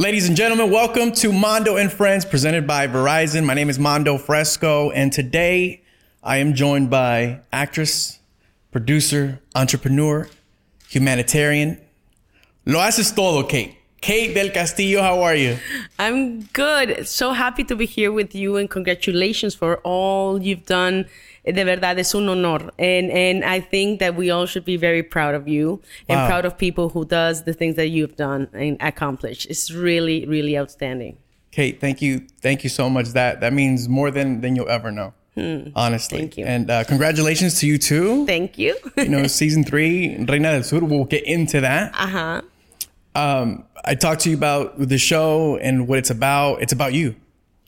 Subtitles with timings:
[0.00, 3.44] Ladies and gentlemen, welcome to Mondo and Friends presented by Verizon.
[3.44, 5.82] My name is Mondo Fresco, and today
[6.22, 8.18] I am joined by actress,
[8.70, 10.26] producer, entrepreneur,
[10.88, 11.78] humanitarian.
[12.64, 13.76] Lo haces todo, Kate.
[14.00, 15.58] Kate del Castillo, how are you?
[15.98, 17.06] I'm good.
[17.06, 21.04] So happy to be here with you and congratulations for all you've done.
[21.44, 22.70] De verdad es un honor.
[22.78, 26.28] And and I think that we all should be very proud of you and Wow.
[26.28, 29.46] proud of people who does the things that you've done and accomplished.
[29.50, 31.16] It's really, really outstanding.
[31.50, 33.08] Kate, thank you, thank you so much.
[33.12, 35.12] That that means more than than you'll ever know.
[35.74, 36.22] Honestly, Hmm.
[36.24, 36.44] Thank you.
[36.44, 38.26] and uh, congratulations to you too.
[38.26, 38.76] Thank you.
[38.96, 40.80] you know, season three, Reina del Sur.
[40.80, 41.92] We'll get into that.
[41.94, 42.42] uh-huh.
[43.14, 46.62] Um, I talked to you about the show and what it's about.
[46.62, 47.16] It's about you,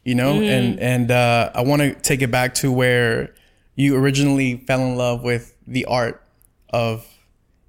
[0.04, 0.44] you know, Mm-hmm.
[0.44, 3.34] and and uh, I want to take it back to where
[3.74, 6.22] you originally fell in love with the art
[6.70, 7.06] of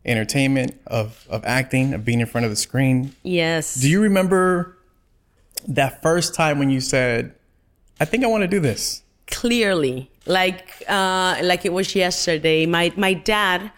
[0.06, 3.16] entertainment, of of acting, of being in front of the screen.
[3.24, 3.76] Yes.
[3.76, 4.78] Do you remember
[5.68, 7.34] that first time when you said,
[8.00, 9.02] "I think I want to do this"?
[9.26, 13.72] clearly like uh like it was yesterday my my dad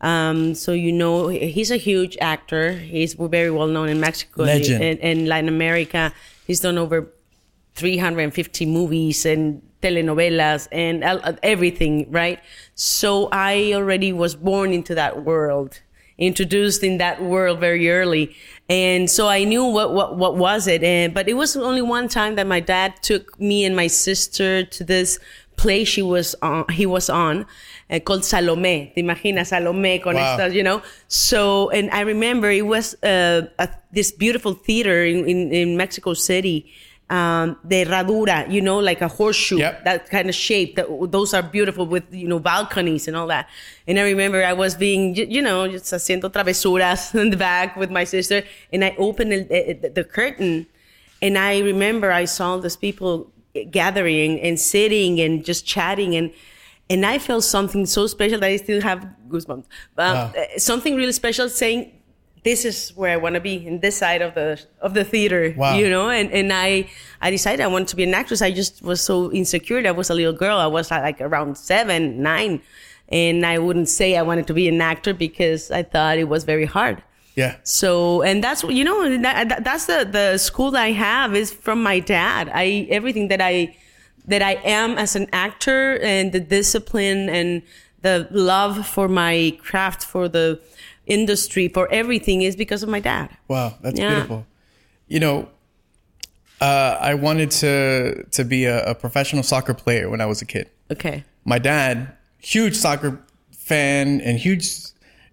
[0.00, 2.72] um so you know he's a huge actor.
[2.72, 4.82] He's very well known in mexico Legend.
[4.82, 6.12] and, and latin america.
[6.46, 7.12] He's done over
[7.74, 11.04] 350 movies and telenovelas and
[11.42, 12.40] everything right?
[12.74, 15.80] So i already was born into that world
[16.18, 18.34] introduced in that world very early.
[18.68, 20.82] And so i knew what what, what was it.
[20.82, 24.64] And but it was only one time that my dad took me and my sister
[24.64, 25.18] to this
[25.56, 27.46] play she was on he was on
[27.90, 30.22] uh, called salome te imaginas salome con Wow.
[30.36, 35.24] estas you know so and i remember it was uh, a, this beautiful theater in,
[35.28, 36.66] in, in mexico city
[37.08, 39.84] um, de herradura, you know, like a horseshoe, Yep.
[39.84, 40.74] that kind of shape.
[40.74, 43.46] That those are beautiful with you know balconies and all that.
[43.86, 47.76] And I remember I was being, you you know, just haciendo travesuras in the back
[47.76, 49.38] with my sister, and I opened the,
[49.82, 50.66] the, the curtain,
[51.22, 53.30] and I remember I saw these people
[53.64, 56.30] gathering and sitting and just chatting and.
[56.88, 59.64] And I felt something so special that I still have goosebumps.
[59.98, 61.90] Um, Something really special saying,
[62.46, 65.52] this is where I want to be in this side of the of the theater.
[65.56, 65.74] Wow.
[65.74, 66.88] You know, and and I
[67.20, 68.40] I decided I wanted to be an actress.
[68.40, 69.84] I just was so insecure.
[69.84, 70.58] I was a little girl.
[70.58, 72.62] I was like around seven, nine,
[73.08, 76.44] and I wouldn't say I wanted to be an actor because I thought it was
[76.44, 77.02] very hard.
[77.36, 81.34] Yeah, So, and that's you know that, that- that's the the school that I have
[81.36, 82.50] is from my dad.
[82.54, 83.76] I everything that I
[84.26, 87.62] that I am as an actor and the discipline and
[88.02, 90.58] the love for my craft for the
[91.06, 93.28] industry for everything is because of my dad.
[93.48, 94.14] wow, that's Yeah.
[94.14, 94.46] beautiful.
[95.08, 95.48] You know,
[96.60, 100.46] uh, I wanted to to be a, a professional soccer player when I was a
[100.46, 100.66] kid.
[100.90, 101.24] Okay.
[101.44, 102.08] my dad,
[102.40, 103.20] huge soccer
[103.52, 104.66] fan and huge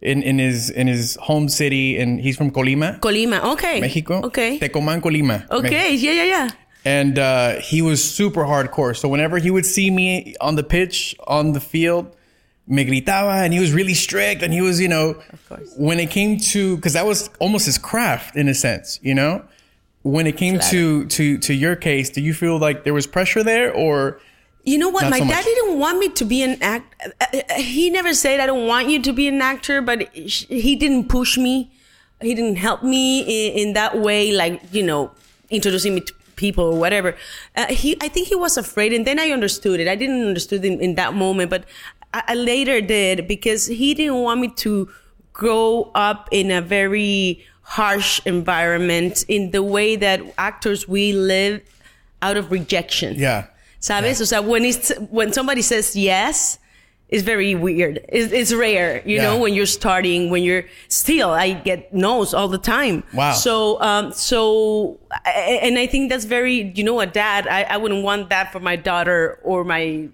[0.04, 3.44] in, in his in his home city, and he's from Colima, Colima.
[3.54, 3.80] Okay.
[3.80, 4.22] Mexico.
[4.24, 4.60] Okay.
[4.60, 5.50] Tecomán, Colima.
[5.50, 5.96] Okay.
[5.96, 6.12] Yeah.
[6.12, 6.24] Yeah.
[6.24, 6.50] Yeah.
[6.86, 8.96] And uh, he was super hardcore.
[8.96, 12.14] So whenever he would see me on the pitch, on the field,
[12.68, 14.44] me gritaba, and he was really strict.
[14.44, 15.16] And he was, you know,
[15.48, 15.74] course.
[15.78, 19.44] when it came to, because that was almost his craft in a sense, you know.
[20.02, 23.42] When it came to to to your case, do you feel like there was pressure
[23.42, 24.20] there, or
[24.64, 25.04] You know what?
[25.04, 26.96] Not My so dad didn't want me to be an act.
[27.58, 31.38] He never said I don't want you to be an actor, but he didn't push
[31.38, 31.72] me.
[32.22, 35.12] He didn't help me in, in that way, like you know,
[35.50, 37.16] introducing me to people or whatever.
[37.56, 39.88] Uh, he, I think he was afraid, and then I understood it.
[39.88, 41.66] I didn't understood in, in that moment, but
[42.14, 44.90] I, I later did because he didn't want me to
[45.34, 51.62] grow up in a very harsh environment in the way that actors we live
[52.22, 53.16] out of rejection.
[53.16, 53.48] yeah,
[53.84, 54.22] ¿Sabes?
[54.22, 56.58] O sea, when it's when somebody says yes,
[57.10, 58.00] it's very weird.
[58.08, 59.24] It's, it's rare, you Yeah.
[59.24, 61.32] know, when you're starting, when you're still.
[61.32, 63.04] I get no's all the time.
[63.14, 63.34] Wow.
[63.34, 67.46] So, um, so, and I think that's very, you know, a dad.
[67.48, 70.08] I, I wouldn't want that for my daughter or my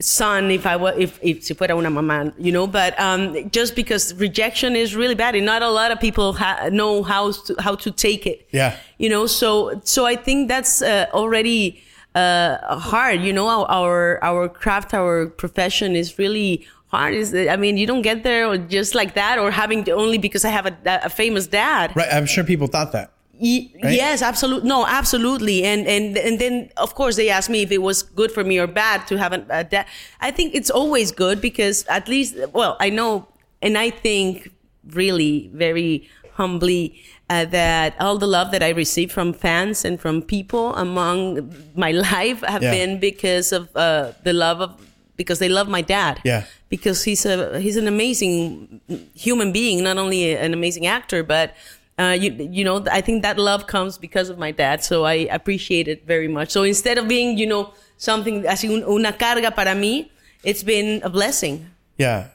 [0.00, 2.66] son if I was if if si fuera una mamá, you know.
[2.66, 6.68] But um, just because rejection is really bad, and not a lot of people ha-
[6.72, 8.74] know how to how to take it Yeah.
[8.98, 11.80] you know so so i think that's uh, already
[12.14, 17.76] uh, hard you know our, our craft our profession is really hard is i mean
[17.76, 20.76] you don't get there just like that or having to only because i have a,
[21.04, 22.08] a famous dad right.
[22.12, 23.10] I'm sure people thought that.
[23.40, 23.70] Right?
[23.82, 24.68] Yes, absolutely.
[24.68, 25.64] No, absolutely.
[25.64, 28.58] And and and then of course they asked me if it was good for me
[28.58, 29.86] or bad to have a, a dad.
[30.20, 33.26] I think it's always good because at least, well, I know,
[33.60, 34.53] and I think
[34.92, 37.00] really very humbly
[37.30, 41.92] uh, that all the love that I receive from fans and from people among my
[42.12, 42.72] life have Yeah.
[42.72, 44.70] been because of uh, the love of
[45.16, 46.20] because they love my dad.
[46.24, 46.42] Yeah.
[46.68, 48.80] Because he's a he's an amazing
[49.14, 51.54] human being, not only an amazing actor, but
[51.96, 55.30] Uh, you, you know, I think that love comes because of my dad, so I
[55.30, 56.50] appreciate it very much.
[56.50, 60.10] So instead of being, you know, something así un- una carga para mí,
[60.42, 61.70] it's been a blessing.
[61.96, 62.34] Yeah.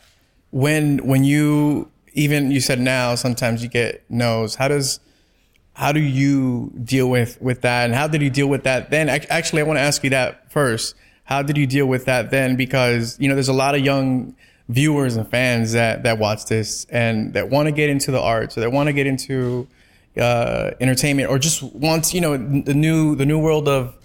[0.52, 4.56] When when you even you said now sometimes you get no's.
[4.56, 5.00] How does
[5.74, 7.86] how do you deal with with that?
[7.86, 9.10] And how did you deal with that then?
[9.10, 10.96] Actually i want to ask you that first.
[11.24, 12.56] How did you deal with that then?
[12.56, 14.36] Because you know there's a lot of young
[14.68, 18.58] viewers and fans that that watch this and that want to get into the arts
[18.58, 19.68] or that want to get into
[20.18, 23.96] uh, entertainment or just wants you know the new the new world of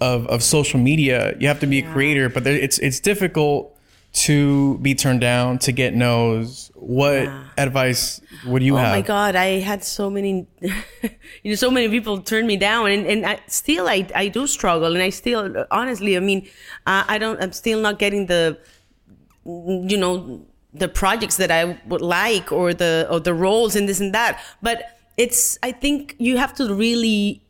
[0.00, 1.34] of of social media.
[1.38, 3.73] You have to be a creator but there, it's it's difficult
[4.14, 7.44] to be turned down to get no's what Yeah.
[7.58, 10.46] advice would you Oh have Oh my God, I had so many,
[11.42, 14.46] you know, so many people turn me down, and and I, still I I do
[14.46, 16.46] struggle, and I still honestly, I mean,
[16.86, 18.56] uh, I don't, I'm still not getting the,
[19.44, 24.00] you know, the projects that I would like or the or the roles and this
[24.00, 24.84] and that, but
[25.16, 27.40] it's I think you have to really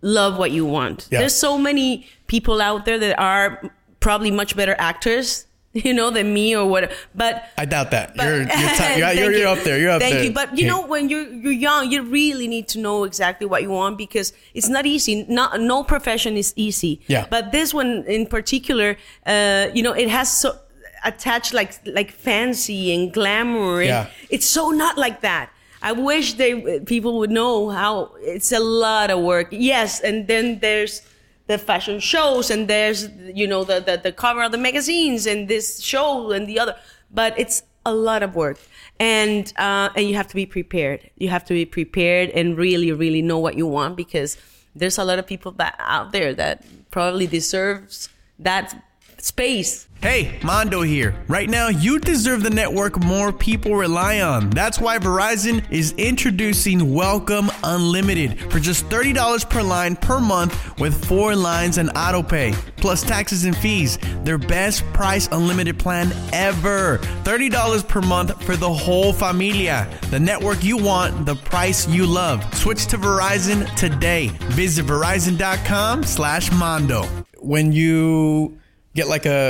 [0.00, 1.08] love what you want.
[1.10, 1.20] Yeah.
[1.20, 3.60] There's so many people out there that are
[4.00, 5.44] probably much better actors.
[5.88, 8.16] You know than me or what, but I doubt that.
[8.16, 8.46] but- you're you're,
[8.80, 9.38] ti- you're, you're, you.
[9.38, 9.78] you're up there.
[9.78, 10.24] You're up Thank there.
[10.24, 10.32] you.
[10.32, 13.70] But you know, when you're you're young, you really need to know exactly what you
[13.70, 15.24] want because it's not easy.
[15.28, 17.00] Not no profession is easy.
[17.06, 17.26] Yeah.
[17.30, 18.96] But this one in particular,
[19.26, 20.58] uh, you know, it has so
[21.04, 23.80] attached like like fancy and glamour.
[23.80, 24.06] And Yeah.
[24.30, 25.50] It's so not like that.
[25.80, 29.48] I wish they people would know how it's a lot of work.
[29.52, 31.02] Yes, and then there's
[31.48, 35.48] the fashion shows and there's you know the, the the cover of the magazines and
[35.48, 36.76] this show and the other
[37.10, 38.58] but it's a lot of work.
[39.00, 41.10] And uh, and you have to be prepared.
[41.16, 44.36] You have to be prepared and really really know what you want because
[44.74, 48.08] there's a lot of people that out there that probably deserves
[48.38, 48.82] that
[49.20, 51.16] space Hey, Mondo here.
[51.26, 54.48] Right now, you deserve the network more people rely on.
[54.50, 61.04] That's why Verizon is introducing Welcome Unlimited for just $30 per line per month with
[61.06, 63.98] four lines and auto pay, plus taxes and fees.
[64.22, 66.98] Their best price unlimited plan ever.
[67.24, 69.88] $30 per month for the whole familia.
[70.10, 72.44] The network you want, the price you love.
[72.54, 74.28] Switch to Verizon today.
[74.52, 77.02] Visit verizon.com slash Mondo.
[77.40, 78.60] When you
[78.98, 79.40] get like a,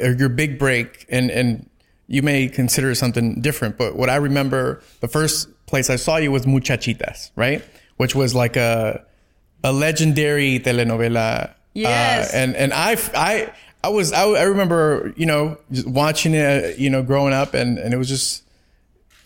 [0.00, 1.48] a, your big break and and
[2.14, 4.62] you may consider something different but what i remember
[5.04, 5.38] the first
[5.70, 7.60] place i saw you was muchachitas right
[8.00, 8.72] which was like a
[9.70, 11.28] a legendary telenovela
[11.74, 12.32] Yes.
[12.34, 12.96] uh, and and i
[13.30, 13.32] i
[13.86, 17.70] i was I, I remember you know just watching it you know growing up and
[17.82, 18.28] and it was just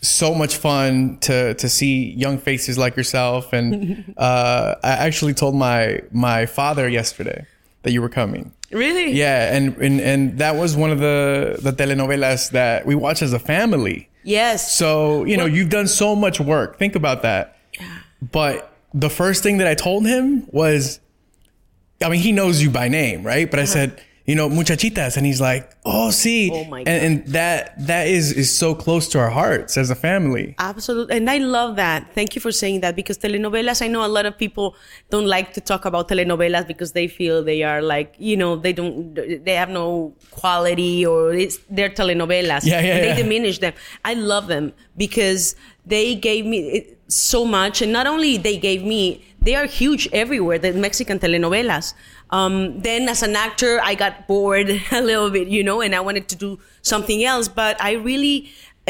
[0.01, 3.69] so much fun to to see young faces like yourself and
[4.27, 7.39] uh i actually told my my father yesterday
[7.83, 11.71] that you were coming really yeah, and, and and that was one of the the
[11.71, 14.09] telenovelas that we watch as a family.
[14.23, 16.77] yes So you know, you've done so much work.
[16.77, 17.57] Think about that.
[17.79, 17.99] Yeah.
[18.31, 20.99] But the first thing that I told him was,
[22.01, 23.49] I mean, he knows you by name, right?
[23.49, 23.71] But I uh-huh.
[23.71, 26.49] said, you know, muchachitas, and he's like, oh, see.
[26.49, 29.95] Oh, my and, and that that is is so close to our hearts as a
[29.95, 30.55] family.
[30.59, 31.17] Absolutely.
[31.17, 32.13] And I love that.
[32.13, 34.75] Thank you for saying that because telenovelas, I know a lot of people
[35.09, 38.71] don't like to talk about telenovelas because they feel they are like, you know, they
[38.71, 42.65] don't, they have no quality or it's, they're telenovelas.
[42.65, 43.15] Yeah, yeah, And yeah.
[43.15, 43.73] They diminish them.
[44.05, 47.81] I love them because they gave me so much.
[47.81, 51.93] And not only they gave me, they are huge everywhere, the Mexican telenovelas.
[52.37, 56.01] Um, then as an actor, I got bored a little bit, you know, and I
[56.07, 56.49] wanted to do
[56.81, 57.47] something else.
[57.61, 58.37] But I really,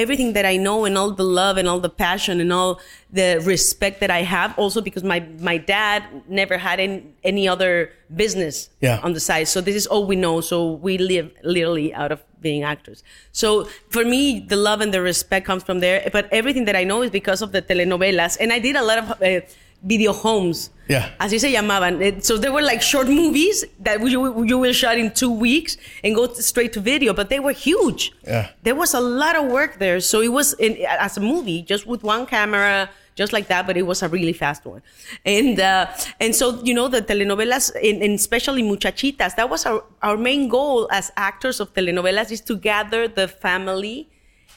[0.03, 2.79] everything that I know and all the love and all the passion and all
[3.19, 5.19] the respect that I have, also because my,
[5.51, 6.03] my dad
[6.41, 7.91] never had any, any other
[8.23, 9.00] business Yeah.
[9.03, 9.47] on the side.
[9.53, 10.35] So this is all we know.
[10.41, 10.57] So
[10.88, 13.03] we live literally out of being actors.
[13.31, 13.47] So
[13.95, 15.97] for me, the love and the respect comes from there.
[16.12, 18.38] But everything that I know is because of the telenovelas.
[18.39, 19.41] And I did a lot of uh,
[19.84, 20.70] video homes.
[20.88, 21.10] Yeah.
[21.20, 22.02] Así se llamaban.
[22.02, 25.78] It- So they were like short movies that you, you will shot in two weeks
[26.04, 28.12] and go straight to video, but they were huge.
[28.25, 28.48] Yeah.
[28.63, 30.00] There was a lot of work there.
[30.00, 33.78] So it was in, as a movie, just with one camera, just like that, but
[33.78, 34.82] it was a really fast one.
[35.25, 35.88] And uh,
[36.20, 40.48] and so, you know, the telenovelas, and, and especially Muchachitas, that was our, our main
[40.48, 44.10] goal as actors of telenovelas is to gather the family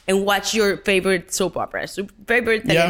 [0.07, 1.85] and watch your favorite soap opera,
[2.27, 2.89] favorite Yeah.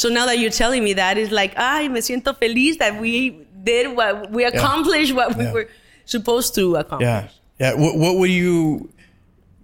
[0.00, 3.36] So now that you're telling me that, it's like, ay, me siento feliz that we
[3.62, 5.52] did what we accomplished, what we Yeah.
[5.52, 5.68] were
[6.06, 7.04] supposed to accomplish.
[7.04, 7.28] Yeah,
[7.60, 7.72] yeah.
[7.76, 8.88] What, what would you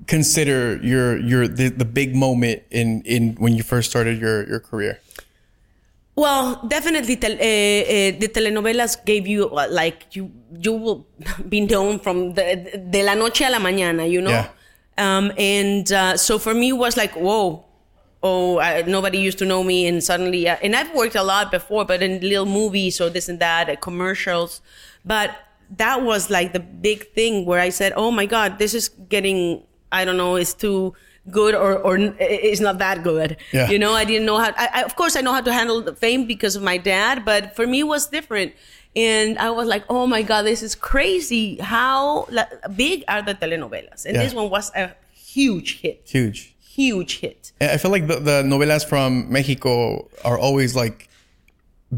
[0.06, 4.60] consider your your the, the big moment in in when you first started your your
[4.60, 5.00] career?
[6.16, 11.06] Well, definitely, tel- uh, uh, the telenovelas gave you uh, like you you will
[11.48, 14.36] be known from the de la noche a la mañana, you know.
[14.36, 14.48] Yeah.
[15.00, 17.65] Um, and uh, so for me, it was like, whoa,
[18.26, 21.46] oh, I, nobody used to know me, and suddenly, uh, and I've worked a lot
[21.58, 24.52] before, but in little movies or this and that, uh, commercials.
[25.04, 25.28] But
[25.82, 29.38] that was like the big thing where I said, oh my God, this is getting,
[29.98, 30.94] I don't know, it's too
[31.38, 33.36] good or, or it's not that good.
[33.52, 33.68] Yeah.
[33.72, 35.80] You know, I didn't know how, I, I, of course, I know how to handle
[35.82, 38.52] the fame because of my dad, but for me, it was different.
[38.94, 41.56] And I was like, oh my God, this is crazy.
[41.58, 42.28] How
[42.76, 44.06] big are the telenovelas?
[44.06, 44.22] And Yeah.
[44.24, 46.54] this one was a huge hit, Huge.
[46.76, 47.52] Huge hit.
[47.60, 51.08] I feel like the, the novelas from Mexico are always like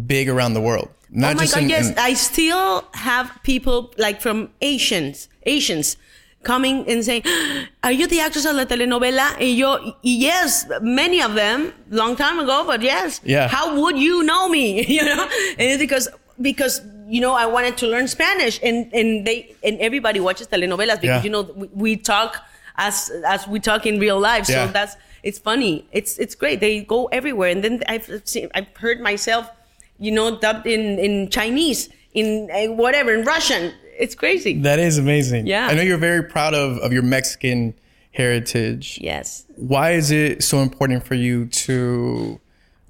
[0.06, 0.88] big around the world.
[1.10, 1.90] Not oh my just god, in, yes.
[1.90, 5.96] in- I still have people like from Asians, Asians
[6.42, 7.22] coming and saying,
[7.82, 9.26] Are you the actress of la telenovela?
[9.40, 13.20] And yo, yes, many of them, long time ago, but yes.
[13.24, 13.48] Yeah.
[13.48, 14.84] How would you know me?
[14.96, 15.24] you know?
[15.58, 16.08] And it's because
[16.40, 21.00] because you know I wanted to learn Spanish and and they and everybody watches telenovelas
[21.00, 21.22] because Yeah.
[21.26, 22.36] you know we, we talk
[22.78, 24.48] as as we talk in real life.
[24.48, 24.66] Yeah.
[24.66, 25.86] So that's it's funny.
[25.92, 26.60] It's it's great.
[26.60, 27.50] They go everywhere.
[27.50, 29.50] And then I've seen I've heard myself
[29.98, 33.74] you know, dubbed in, in Chinese, in uh, whatever, in Russian.
[33.98, 34.60] It's crazy.
[34.60, 35.46] that is amazing.
[35.46, 35.66] Yeah.
[35.66, 37.74] I know you're very proud of, of your Mexican
[38.12, 38.98] heritage.
[39.00, 39.44] yes.
[39.56, 42.40] Why is it so important for you to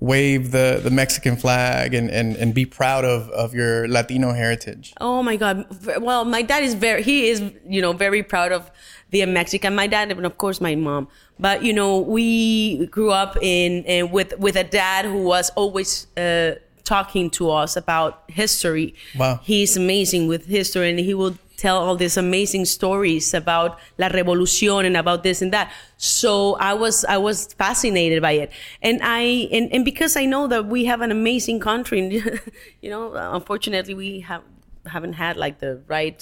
[0.01, 4.95] wave the, the Mexican flag and, and, and be proud of, of your Latino heritage?
[5.01, 5.67] Oh my God.
[6.01, 8.71] Well, my dad is very, he is, you know, very proud of
[9.11, 9.75] being Mexican.
[9.75, 11.09] My dad, and of course my mom.
[11.41, 16.07] But, you know, we grew up in, in with, with a dad who was always,
[16.17, 18.95] uh, talking to us about history.
[19.15, 19.41] Wow.
[19.43, 24.87] He's amazing with history and he will tell all these amazing stories about la revolucion
[24.87, 25.71] and about this and that.
[25.97, 28.51] So I was, I was fascinated by it.
[28.81, 32.13] And I, and, and because I know that we have an amazing country, and,
[32.81, 34.43] you know, unfortunately we have,
[34.87, 36.21] haven't had like the right,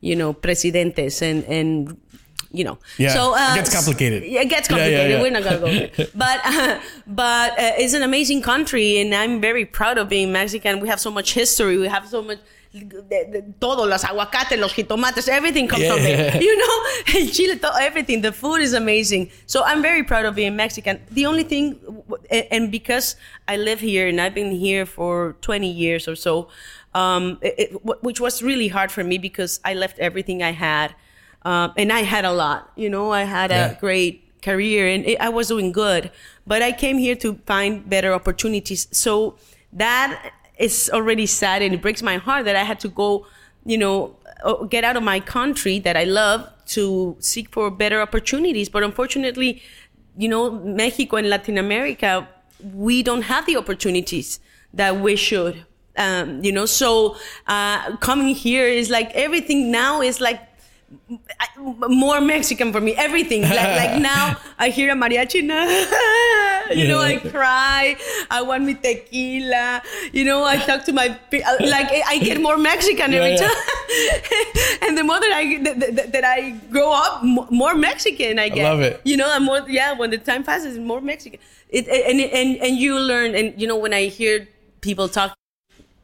[0.00, 1.98] you know, presidentes and, and,
[2.52, 4.24] you know, Yeah, so it uh, gets complicated.
[4.24, 5.10] Yeah, it gets Yeah, yeah, complicated.
[5.10, 5.22] yeah.
[5.22, 6.06] We're not gonna go there.
[6.14, 10.80] But uh, but uh, it's an amazing country, and I'm very proud of being Mexican.
[10.80, 11.76] We have so much history.
[11.76, 12.38] We have so much.
[12.80, 16.40] De- de- Todo, los aguacates, los jitomates, everything comes from there.
[16.42, 16.74] You know,
[17.20, 18.20] El Chile, to- everything.
[18.22, 19.30] The food is amazing.
[19.46, 21.00] So I'm very proud of being Mexican.
[21.10, 21.78] The only thing,
[22.30, 23.16] and and because
[23.48, 26.48] I live here and I've been here for 20 years or so,
[26.94, 30.94] um, it, it- which was really hard for me because I left everything I had,
[31.42, 32.70] um, and I had a lot.
[32.76, 36.10] You know, I had a great career and it, I was doing good,
[36.46, 38.86] but I came here to find better opportunities.
[38.92, 39.36] So
[39.72, 43.26] that is already sad and it breaks my heart that I had to go,
[43.64, 48.00] you know, uh, get out of my country that I love to seek for better
[48.00, 48.68] opportunities.
[48.68, 49.62] But unfortunately,
[50.16, 52.28] you know, Mexico and Latin America,
[52.72, 54.40] we don't have the opportunities
[54.72, 55.64] that we should.
[55.98, 60.40] Um, you know, so uh, coming here is like everything now is like
[61.88, 62.94] more Mexican for me.
[62.94, 63.50] Everything like
[63.82, 65.42] like now I hear a mariachi,
[66.76, 67.96] you know, I cry.
[68.30, 69.82] I want me tequila.
[70.12, 73.40] You know, I talk to my uh, like I I get more Mexican every Yeah,
[73.40, 73.48] yeah.
[73.48, 74.82] time.
[74.88, 78.66] and the more that I that, that, that I grow up, more Mexican I get.
[78.66, 79.00] I love it.
[79.04, 79.92] You know, I'm more yeah.
[79.92, 81.40] When the time passes, more Mexican.
[81.70, 83.34] It and and and you learn.
[83.34, 84.46] And you know, when I hear
[84.80, 85.34] people talk,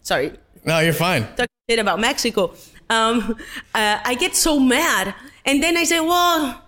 [0.03, 0.33] sorry,
[0.65, 1.23] No, you're fine.
[1.37, 2.55] talk shit about Mexico,
[2.93, 3.37] um,
[3.75, 5.15] uh, I get so mad,
[5.47, 6.59] and then I say, well.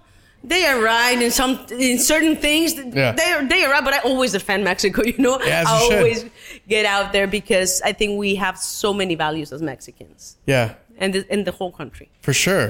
[0.46, 2.74] They are right in some in certain things.
[2.74, 3.12] Yeah.
[3.12, 5.00] They are they are right, but I always defend Mexico.
[5.10, 5.96] You know, Yeah, I you should.
[5.98, 6.20] always
[6.68, 10.74] get out there because I think we have so many values as Mexicans Yeah.
[11.00, 12.06] and the, in the whole country.
[12.20, 12.68] For sure.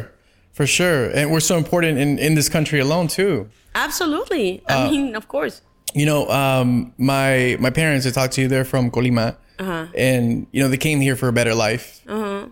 [0.53, 1.11] For sure.
[1.17, 3.49] And we're so important in, in this country alone too.
[3.75, 4.63] Absolutely.
[4.69, 5.61] Uh, I mean, of course.
[5.95, 8.49] You know, um, my my parents, I talked to, you.
[8.49, 9.35] they're from Colima.
[9.59, 12.01] And, you know, they came here for a better life.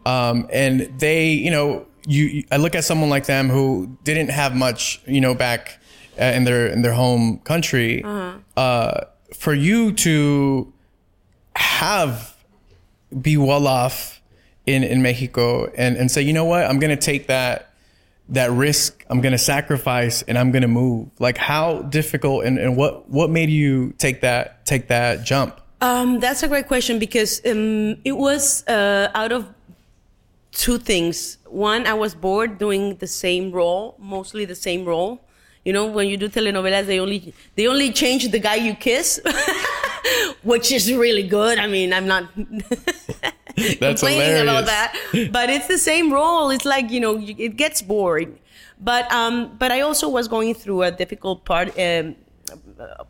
[0.06, 4.54] Um, and they, you know, you, I look at someone like them who didn't have
[4.54, 5.78] much, you know, back
[6.20, 8.02] uh, in their in their home country.
[8.56, 9.00] Uh,
[9.34, 10.72] for you to
[11.56, 12.36] have
[13.20, 14.20] be well off
[14.66, 17.68] in in Mexico and and say, you know what, I'm gonna take that
[18.28, 21.10] that risk, I'm gonna sacrifice, and I'm gonna move.
[21.18, 25.60] Like, how difficult and, and what what made you take that take that jump?
[25.82, 29.52] Um, that's a great question because um, it was uh, out of
[30.52, 31.38] two things.
[31.46, 35.20] One, I was bored doing the same role, mostly the same role.
[35.64, 39.20] You know, when you do telenovelas, they only they only change the guy you kiss,
[40.42, 41.58] which is really good.
[41.58, 42.28] I mean, I'm not
[43.80, 44.66] That's complaining about hilarious.
[44.66, 46.50] that, but it's the same role.
[46.50, 48.38] It's like you know, it gets boring.
[48.80, 52.14] But um, but I also was going through a difficult part um,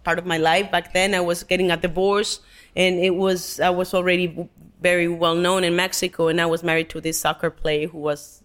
[0.05, 1.15] part of my life back then.
[1.15, 2.41] I was getting a divorce,
[2.77, 4.49] and it was I was already
[4.81, 8.43] very well known in Mexico, and I was married to this soccer player who was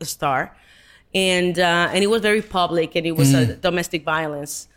[0.00, 0.56] a star,
[1.14, 4.68] and uh, and it was very public, and it was a domestic violence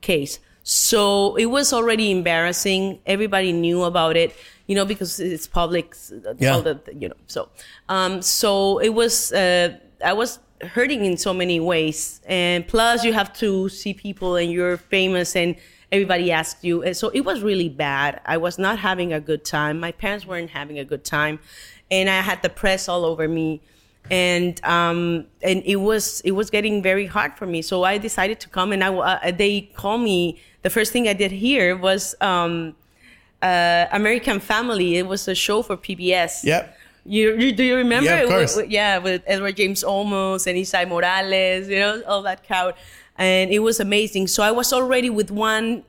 [0.00, 0.38] case.
[0.62, 3.00] So it was already embarrassing.
[3.06, 5.96] Everybody knew about it, you know, because it's public.
[6.38, 6.54] Yeah.
[6.54, 7.16] all the- you know.
[7.26, 7.48] So,
[7.88, 9.32] um, so it was.
[9.32, 14.36] Uh, I was hurting in so many ways, and plus you have to see people,
[14.36, 15.56] and you're famous, and
[15.92, 16.82] everybody asks you.
[16.82, 18.20] And so it was really bad.
[18.26, 19.80] I was not having a good time.
[19.80, 21.40] My parents weren't having a good time,
[21.90, 23.60] and I had the press all over me
[24.10, 28.40] and um and it was it was getting very hard for me so i decided
[28.40, 32.14] to come and i uh, they called me the first thing i did here was
[32.20, 32.74] um
[33.42, 36.76] uh american family it was a show for pbs Yep.
[37.04, 38.56] You, you do you remember Yeah, of course.
[38.56, 42.74] with- yeah with edward james olmos and esai morales you know all that crowd
[43.16, 45.82] and it was amazing so i was already with one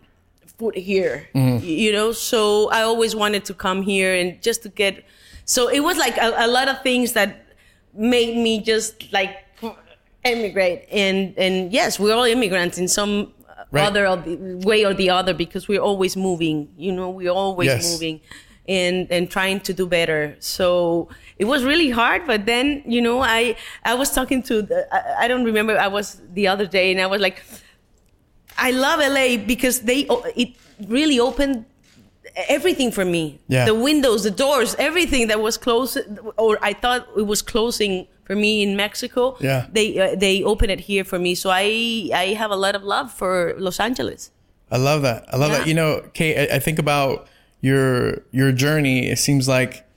[0.58, 1.65] foot here Mm-hmm.
[1.65, 5.03] you know so i always wanted to come here and just to get
[5.44, 7.30] so it was like a, a lot of things that
[7.94, 9.36] made me just like
[10.24, 13.34] emigrate and and yes we're all immigrants in some
[13.74, 13.88] Right.
[13.88, 14.03] other
[14.68, 17.89] way or the other because we're always moving you know we're always Yes.
[17.94, 18.20] moving
[18.77, 20.65] and and trying to do better so
[21.41, 23.41] it was really hard but then you know i
[23.91, 26.05] i was talking to the, I, I don't remember i was
[26.37, 27.39] the other day and i was like
[28.57, 29.99] I love LA because they
[30.43, 30.49] it
[30.95, 31.65] really opened
[32.57, 33.23] everything for me.
[33.47, 33.65] Yeah.
[33.65, 35.97] The windows, the doors, everything that was closed
[36.37, 39.37] or I thought it was closing for me in Mexico.
[39.39, 39.61] Yeah.
[39.71, 41.31] They uh, they opened it here for me.
[41.33, 41.65] So I
[42.13, 44.31] I have a lot of love for Los Angeles.
[44.69, 45.19] I love that.
[45.33, 45.57] I love Yeah.
[45.59, 45.67] that.
[45.69, 47.27] You know, Kate, I, I think about
[47.62, 49.08] your your journey.
[49.08, 49.88] It seems like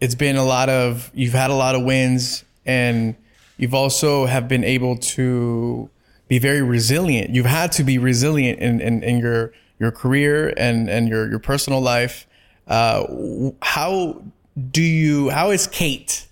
[0.00, 3.16] it's been a lot of you've had a lot of wins and
[3.56, 5.88] you've also have been able to
[6.28, 7.30] be very resilient.
[7.30, 11.38] You've had to be resilient in, in, in your your career and, and your, your
[11.38, 12.26] personal life.
[12.68, 14.22] Uh, how
[14.70, 16.26] do you how is Kate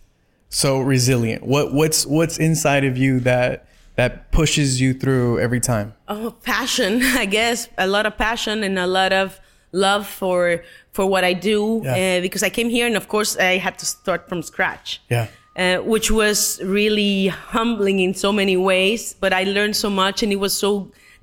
[0.51, 1.43] so resilient?
[1.45, 5.95] What what's what's inside of you that that pushes you through every time?
[6.07, 7.69] Oh, passion, I guess.
[7.77, 9.41] A lot of passion and a lot of
[9.73, 12.19] love for for what I do Yeah.
[12.19, 15.01] uh, because I came here and of course I had to start from scratch.
[15.11, 15.27] Yeah.
[15.59, 19.15] uh, which was really humbling in so many ways.
[19.21, 20.71] But I learned so much, and it was so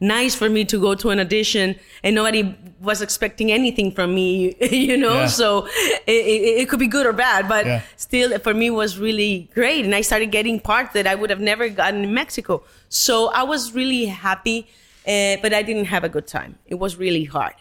[0.01, 2.43] nice for me to go to an audition, and nobody
[2.81, 4.53] was expecting anything from me,
[4.89, 5.19] you know.
[5.21, 5.27] Yeah.
[5.27, 5.67] So
[6.05, 7.81] it, it, it could be good or bad, but Yeah.
[7.95, 11.39] still, for me, was really great, and I started getting parts that I would have
[11.51, 12.61] never gotten in Mexico.
[12.89, 14.67] So I was really happy,
[15.07, 16.51] uh, but I didn't have a good time.
[16.67, 17.55] It was really hard.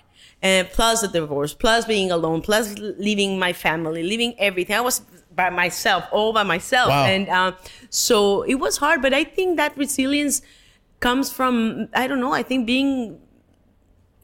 [0.45, 4.77] And plus the divorce, plus being alone, plus leaving my family, leaving everything.
[4.77, 5.01] I was
[5.35, 6.91] by myself, all by myself.
[6.91, 7.07] Wow.
[7.07, 7.55] And um,
[7.89, 10.43] so it was hard, but I think that resilience
[11.01, 13.19] comes from, I don't know, I think being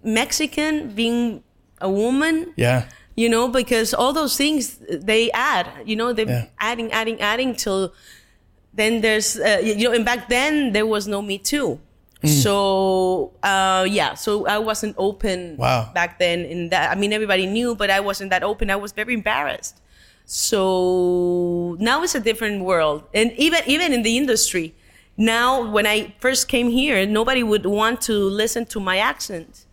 [0.05, 1.43] Mexican, being
[1.81, 2.85] a woman, Yeah.
[3.17, 6.47] you know, because all those things they add, you know, they're Yeah.
[6.59, 7.93] adding, adding, adding till
[8.75, 11.81] then there's, uh, you know, and back then there was no Me Too.
[12.23, 12.43] Mm.
[12.43, 15.91] So, uh, yeah, so I wasn't open Wow.
[15.95, 16.91] back then in that.
[16.91, 18.71] I mean, everybody knew, but I wasn't that open.
[18.71, 19.81] I was very embarrassed.
[20.27, 23.05] So now it's a different world.
[23.15, 24.75] And even, even in the industry,
[25.17, 29.67] now when I first came here, nobody would want to listen to my accent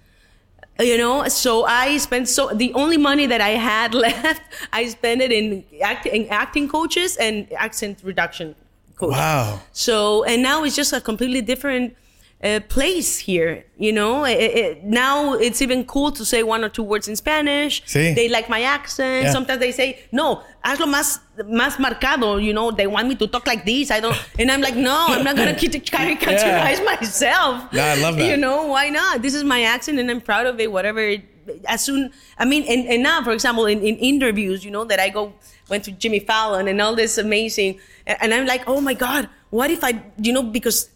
[0.79, 5.23] you know so i spent so the only money that i had left i spent
[5.23, 8.53] it in, act, in acting coaches and accent reduction
[8.95, 9.59] coaches Wow.
[9.71, 11.95] so and now it's just a completely different
[12.43, 14.23] uh, place here you know?
[14.25, 17.83] It, it, now it's even cool to say one or two words in spanish.
[17.85, 18.13] Sí.
[18.15, 19.25] they like my accent.
[19.25, 19.31] Yeah.
[19.31, 22.71] sometimes they say no hazlo más más marcado you know?
[22.71, 23.89] They want me to talk like this.
[23.91, 27.65] I don't and i'm like no i'm not gonna caricaturize myself.
[27.71, 28.27] Yeah, I love that.
[28.29, 29.21] you know why not?
[29.21, 30.99] This is my accent and i'm proud of it whatever.
[31.01, 31.25] It-
[31.65, 34.99] as soon i mean and, and now for example in, in interviews you know that
[34.99, 35.31] i go
[35.69, 39.29] went to jimmy fallon and all this amazing and, and i'm like oh my god
[39.49, 40.89] what if i you know because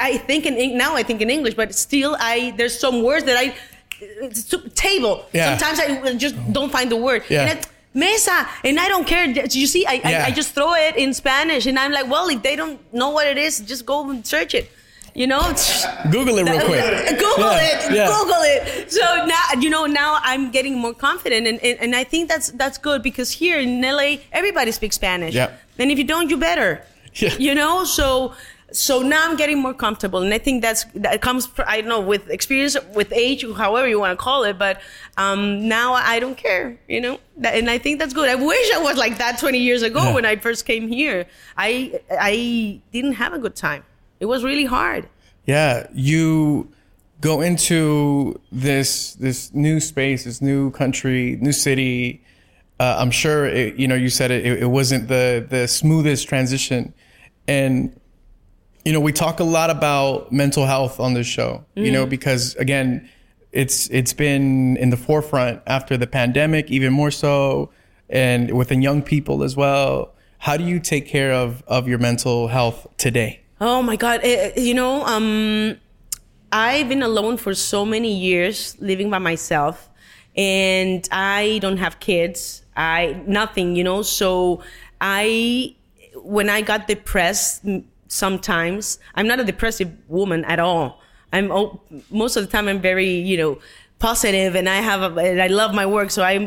[0.00, 3.36] i think in now i think in english but still i there's some words that
[3.36, 3.54] i
[4.74, 5.56] table Yeah.
[5.56, 7.50] sometimes i just don't find the word Yeah.
[7.50, 9.24] and Mesa, and I don't care.
[9.28, 10.24] You see, I, Yeah.
[10.24, 13.10] I, I just throw it in Spanish, and I'm like, well, if they don't know
[13.10, 14.68] what it is, just go and search it.
[15.14, 15.42] You know,
[16.10, 16.82] Google it real quick.
[17.24, 17.94] Google Yeah, it.
[17.94, 18.08] yeah.
[18.08, 18.90] Google it.
[18.90, 19.86] So now you know.
[19.86, 23.60] Now I'm getting more confident, and, and, and I think that's that's good because here
[23.60, 25.32] in LA, everybody speaks Spanish.
[25.32, 25.52] Yeah.
[25.78, 26.82] And if you don't, you better.
[27.14, 27.36] Yeah.
[27.38, 27.84] You know.
[27.84, 28.34] So
[28.74, 31.48] so now I'm getting more comfortable, and I think that's that comes.
[31.66, 34.58] I don't know with experience, with age, however you want to call it.
[34.58, 34.80] But
[35.16, 36.76] um, now I don't care.
[36.88, 37.18] You know.
[37.42, 38.28] And I think that's good.
[38.28, 40.14] I wish I was like that 20 years ago Yeah.
[40.14, 41.26] when I first came here.
[41.56, 43.84] I I didn't have a good time.
[44.20, 45.08] It was really hard.
[45.46, 46.68] Yeah, you
[47.20, 52.22] go into this this new space, this new country, new city.
[52.80, 53.94] Uh, I'm sure it, you know.
[53.94, 54.62] You said it, it.
[54.62, 56.92] It wasn't the the smoothest transition,
[57.46, 57.98] and
[58.84, 61.64] you know we talk a lot about mental health on this show.
[61.74, 63.08] You know because again,
[63.52, 67.70] it's it's been in the forefront after the pandemic, even more so,
[68.08, 70.14] and within young people as well.
[70.38, 73.40] How do you take care of of your mental health today?
[73.60, 74.20] Oh my God!
[74.22, 75.76] Eh, eh, you know, um,
[76.52, 79.88] I've been alone for so many years, living by myself,
[80.36, 82.62] and I don't have kids.
[82.76, 84.02] I nothing, you know.
[84.02, 84.62] So
[85.00, 85.74] I,
[86.16, 87.64] when I got depressed,
[88.14, 91.00] sometimes I'm not a depressive woman at all.
[91.32, 91.50] I'm
[92.10, 93.58] most of the time I'm very, you know,
[93.98, 96.10] positive, and I have a, and I love my work.
[96.10, 96.46] So I'm,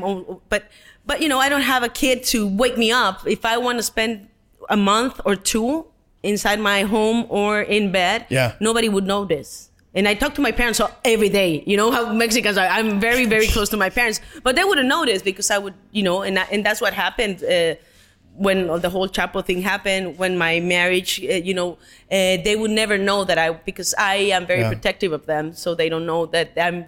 [0.49, 0.63] but
[1.05, 3.79] but you know, I don't have a kid to wake me up if I want
[3.79, 4.29] to spend
[4.69, 5.85] a month or two
[6.23, 8.25] inside my home or in bed.
[8.29, 8.55] Yeah.
[8.59, 9.69] nobody would notice.
[9.93, 11.63] And I talk to my parents every day.
[11.65, 12.67] You know how Mexicans are.
[12.67, 16.03] I'm very, very close to my parents, but they wouldn't notice because I would, you
[16.03, 17.75] know, and I, and that's what happened uh,
[18.37, 20.17] when the whole Chapo thing happened.
[20.17, 21.69] When my marriage, uh, you know,
[22.11, 24.69] uh, they would never know that I because I am very Yeah.
[24.69, 26.85] protective of them, so they don't know that I'm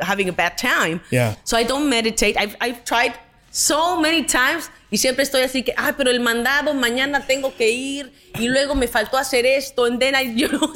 [0.00, 1.00] having a bad time.
[1.10, 1.36] Yeah.
[1.44, 2.36] So I don't meditate.
[2.36, 3.14] I've, I've tried
[3.50, 7.70] so many times y siempre estoy así que, ay, pero el mandado, mañana tengo que
[7.70, 10.70] ir y luego me faltó hacer esto and then I, you know,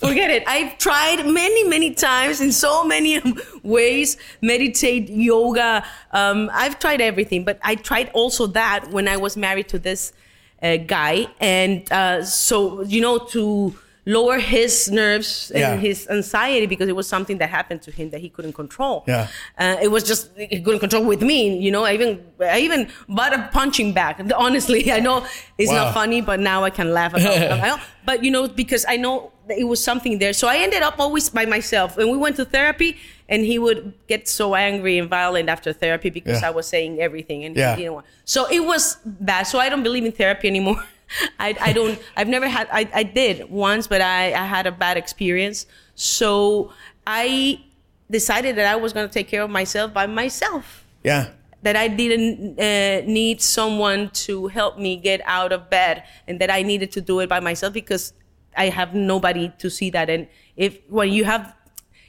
[0.00, 0.42] forget it.
[0.48, 3.22] I've tried many, many times in so many
[3.62, 5.84] ways, meditate, yoga.
[6.10, 10.12] Um, I've tried everything, but I tried also that when I was married to this
[10.60, 11.28] uh, guy.
[11.40, 15.76] And uh, so, you know, to lower his nerves and Yeah.
[15.76, 19.04] his anxiety because it was something that happened to him that he couldn't control.
[19.06, 19.28] Yeah.
[19.56, 21.56] Uh, it was just he couldn't control with me.
[21.58, 24.32] You know, I even I even bought a punching bag.
[24.36, 25.24] Honestly, I know
[25.56, 25.84] it's Wow.
[25.84, 27.36] not funny, but now I can laugh about
[27.76, 27.80] it.
[28.04, 30.32] But you know, because I know that it was something there.
[30.32, 31.96] So I ended up always by myself.
[31.98, 32.96] And we went to therapy,
[33.28, 36.48] and he would get so angry and violent after therapy because Yeah.
[36.48, 37.76] I was saying everything, and Yeah.
[37.76, 38.06] he didn't want.
[38.24, 39.44] So it was bad.
[39.46, 40.82] So I don't believe in therapy anymore.
[41.38, 41.98] I, I don't.
[42.16, 42.68] I've never had.
[42.72, 45.66] I, I did once, but I, I had a bad experience.
[45.94, 46.72] So
[47.06, 47.62] I
[48.10, 50.84] decided that I was going to take care of myself by myself.
[51.02, 51.30] Yeah.
[51.62, 56.50] That I didn't uh, need someone to help me get out of bed, and that
[56.50, 58.12] I needed to do it by myself because
[58.56, 60.10] I have nobody to see that.
[60.10, 61.54] And if when you have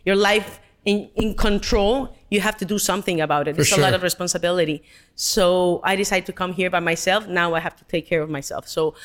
[0.06, 3.58] your life in, in control, you have to do something about it.
[3.58, 4.82] it's a lot of responsibility.
[5.16, 7.28] So I decided to come here by myself.
[7.28, 8.68] Now I have to take care of myself.
[8.68, 8.96] So,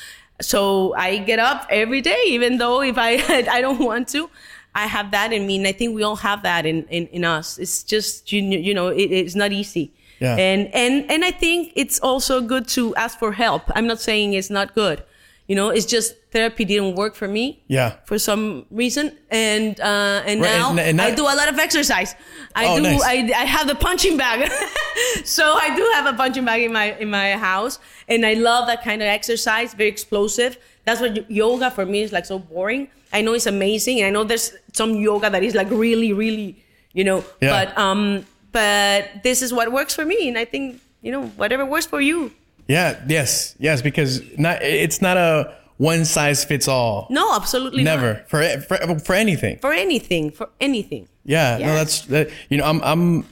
[0.41, 3.11] so I get up every day, even though if I
[3.57, 4.29] I don't want to.
[4.75, 7.23] I have that in me, and I think we all have that in in, in
[7.25, 7.57] us.
[7.57, 9.93] It's just you you know it, it's not easy.
[10.19, 10.35] Yeah.
[10.35, 13.63] And and and I think it's also good to ask for help.
[13.75, 15.03] I'm not saying it's not good.
[15.49, 17.89] You know, it's just therapy didn't work for me Yeah.
[18.05, 21.57] for some reason, and uh, and Right, now and- and I do a lot of
[21.57, 22.13] exercise.
[22.53, 22.83] I Oh, do.
[22.83, 23.01] nice.
[23.03, 24.39] I, I have the punching bag,
[25.25, 28.67] so I do have a punching bag in my in my house, and I love
[28.67, 29.73] that kind of exercise.
[29.73, 30.57] Very explosive.
[30.85, 32.87] That's what yoga for me is like so boring.
[33.11, 36.61] I know it's amazing, and I know there's some yoga that is like really, really,
[36.93, 37.25] you know.
[37.41, 37.49] Yeah.
[37.65, 41.65] But um, but this is what works for me, and I think you know whatever
[41.65, 42.31] works for you.
[42.69, 42.97] Yeah.
[43.07, 43.55] Yes.
[43.59, 43.81] Yes.
[43.81, 47.07] Because not it's not a one size fits all.
[47.09, 47.95] No, absolutely not.
[47.95, 49.57] Never for for for anything.
[49.59, 51.07] for anything, for anything.
[51.25, 52.29] Yeah, no, that's that.
[52.49, 53.25] You know, I'm I'm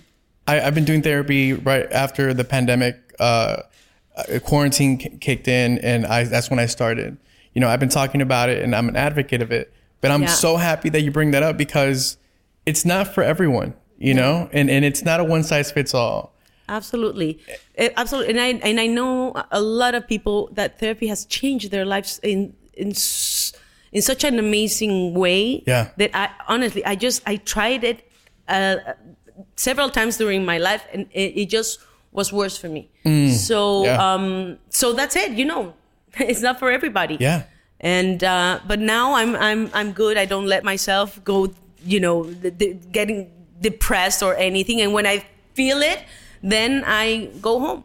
[0.48, 2.96] I, I've been doing therapy right after the pandemic.
[3.20, 3.62] Uh,
[4.16, 7.18] uh, quarantine k- kicked in, and I that's when I started.
[7.54, 9.74] You know, I've been talking about it, and I'm an advocate of it.
[10.02, 10.28] But I'm Yeah.
[10.30, 12.18] so happy that you bring that up because
[12.66, 13.74] it's not for everyone.
[14.00, 16.34] You know, and and it's not a one size fits all.
[16.70, 17.40] Absolutely,
[17.76, 21.72] Eh, absolutely, and I and I know a lot of people that therapy has changed
[21.72, 22.92] their lives in in
[23.92, 25.64] in such an amazing way.
[25.66, 25.90] Yeah.
[25.98, 28.04] That I honestly, I just I tried it
[28.50, 28.78] uh,
[29.56, 31.80] several times during my life, and it, it just
[32.12, 32.90] was worse for me.
[33.32, 33.86] So Mm.
[33.86, 34.14] Yeah.
[34.14, 35.32] um, so that's it.
[35.32, 35.74] You know,
[36.20, 37.18] it's not for everybody.
[37.20, 37.44] Yeah.
[37.80, 40.18] and uh, but now I'm I'm I'm good.
[40.18, 41.54] I don't let myself go,
[41.86, 43.30] you know, the, the, getting
[43.62, 44.82] depressed or anything.
[44.82, 46.00] And when I feel it,
[46.42, 47.84] then I go home.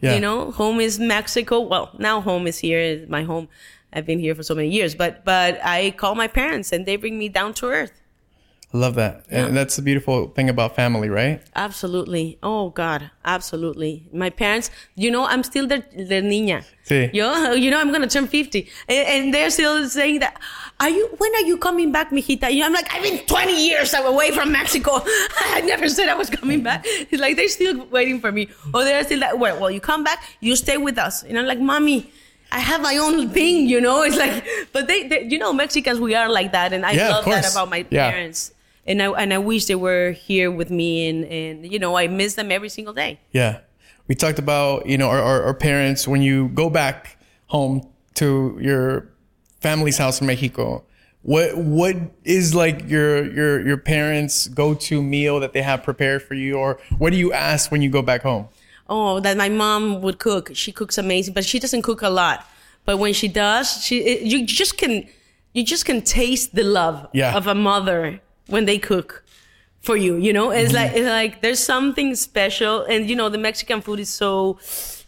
[0.00, 0.14] Yeah.
[0.14, 1.60] You know, home is Mexico.
[1.60, 2.80] Well, now home is here.
[2.80, 3.48] Is my home.
[3.92, 6.96] I've been here for so many years, but but I call my parents and they
[6.96, 8.01] bring me down to earth.
[8.74, 11.42] I love that, and that's the beautiful thing about family, right?
[11.54, 12.38] Absolutely.
[12.42, 14.08] Oh God, absolutely.
[14.14, 16.64] My parents, you know, I'm still their, their niña.
[16.88, 17.10] Sí.
[17.12, 20.40] Yo, you know, I'm gonna turn 50, and, and they're still saying that.
[20.80, 21.06] Are you?
[21.18, 22.50] When are you coming back, mijita?
[22.50, 24.92] You know, I'm like, I've been 20 years away from Mexico.
[25.04, 26.82] I never said I was coming back.
[26.86, 30.02] It's like they're still waiting for me, or they're still like, well, well, you come
[30.02, 31.22] back, you stay with us.
[31.24, 32.10] And I'm like, mommy.
[32.54, 34.02] I have my own thing, you know.
[34.02, 37.08] It's like, but they, they you know, Mexicans, we are like that, and I Yeah,
[37.08, 38.10] love that about my Yeah.
[38.10, 38.52] parents
[38.86, 42.08] and I and I wish they were here with me, and and you know I
[42.08, 43.20] miss them every single day.
[43.32, 43.60] Yeah.
[44.08, 47.16] We talked about, you know, our, our, our parents, when you go back
[47.46, 49.08] home to your
[49.60, 50.84] family's house in Mexico,
[51.22, 56.20] what what is like your your your parents' go to meal that they have prepared
[56.22, 58.48] for you, or what do you ask when you go back home?
[58.88, 60.50] Oh, that my mom would cook.
[60.52, 62.44] She cooks amazing, but she doesn't cook a lot.
[62.84, 65.06] But when she does, she it, you just can
[65.54, 67.36] you just can taste the love Yeah.
[67.36, 68.20] of a mother
[68.52, 69.24] when they cook
[69.80, 70.16] for you.
[70.16, 74.00] You know, it's like it's like there's something special, and you know the Mexican food
[74.00, 74.58] is so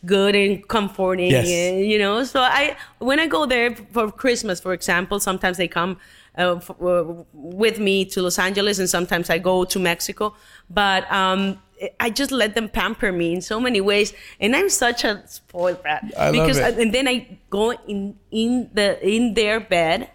[0.05, 1.31] good and comforting.
[1.31, 1.49] Yes.
[1.49, 5.69] and, you know, so I when I go there for Christmas, for example, sometimes they
[5.69, 5.99] come.
[6.37, 10.35] Uh, f- uh, with me to Los Angeles, and sometimes I go to Mexico.
[10.69, 11.63] But um,
[12.01, 15.81] I just let them pamper me in so many ways, and I'm such a spoiled
[15.83, 16.03] brat.
[16.19, 16.77] I love because it.
[16.77, 20.11] and then I go in in the in their bed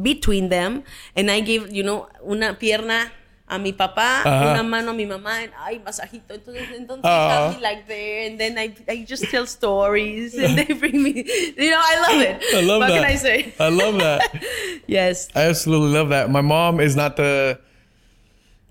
[0.00, 0.82] between them,
[1.16, 3.10] and I give you know una pierna
[3.46, 4.52] a mi papá, Ajá.
[4.52, 6.30] una mano a mi mamá, and ay masajito.
[6.34, 10.72] Entonces, entonces have me like there, and then I I just tell stories, and they
[10.74, 11.24] bring me.
[11.56, 12.42] You know, I love it.
[12.54, 12.94] I love what that.
[12.94, 13.54] can I say?
[13.60, 14.42] I love that.
[14.86, 15.28] yes.
[15.34, 16.30] I absolutely love that.
[16.30, 17.58] My mom is not the.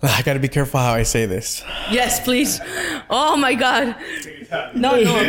[0.01, 1.63] I got to be careful how I say this.
[1.89, 2.59] Yes, please.
[3.09, 3.95] Oh my God.
[4.75, 5.23] No, no.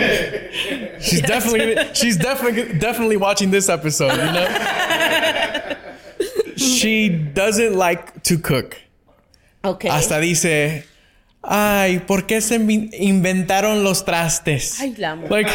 [1.01, 4.11] She's definitely she's definitely definitely watching this episode.
[4.13, 4.47] You know,
[6.57, 8.77] she doesn't like to cook.
[9.65, 9.89] Okay.
[9.89, 10.85] Hasta dice,
[11.43, 14.81] ay, ¿por qué se inventaron los trastes?
[14.81, 15.29] Ay, la amo.
[15.29, 15.51] Like,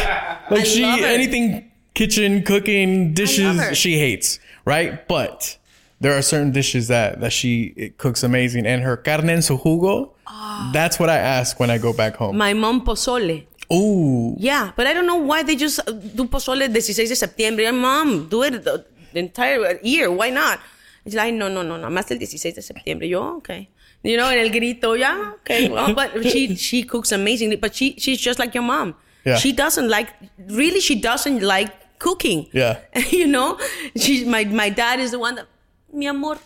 [0.50, 5.08] like I she anything kitchen cooking dishes she hates, right?
[5.08, 5.58] But
[6.02, 10.12] there are certain dishes that that she cooks amazing, and her carne en su jugo.
[10.26, 10.72] Ah.
[10.74, 12.38] That's what I ask when I go back home.
[12.38, 13.46] My mom pozole.
[13.72, 17.72] Ooh, Yeah, but I don't know why they just uh, do pozole 16 de septiembre.
[17.72, 18.84] Mom, do it the
[19.14, 20.10] entire year.
[20.12, 20.60] Why not?
[21.06, 21.88] It's like, no, no, no, no.
[21.90, 23.08] Más el 16 de septiembre.
[23.08, 23.70] Yo, okay.
[24.04, 25.68] You know, en el grito, yeah, okay.
[25.74, 27.58] Well, but she she cooks amazingly.
[27.58, 28.96] But she she's just like your mom.
[29.26, 29.36] Yeah.
[29.38, 30.10] She doesn't like
[30.48, 30.80] really.
[30.80, 32.48] She doesn't like cooking.
[32.54, 32.80] Yeah.
[33.12, 33.58] you know,
[33.98, 35.48] she my my dad is the one that
[35.92, 36.38] mi amor,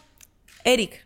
[0.66, 1.04] Eric,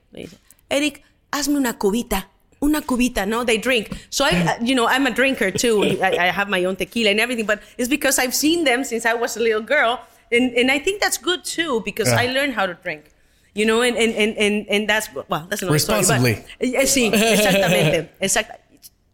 [0.70, 2.24] Eric, hazme una cubita.
[2.64, 3.44] Una cubita, no?
[3.44, 3.90] They drink.
[4.10, 5.84] So I, you know, I'm a drinker too.
[6.02, 9.06] I, I have my own tequila and everything, but it's because I've seen them since
[9.06, 10.00] I was a little girl.
[10.32, 12.20] And, and I think that's good too, because Yeah.
[12.20, 13.04] I learned how to drink.
[13.58, 16.02] You know, and, and, and, and, that's, well, that's another story.
[16.06, 16.46] but- Responsibly.
[16.62, 18.10] Eh, sí, exactamente.
[18.22, 18.60] Exacta.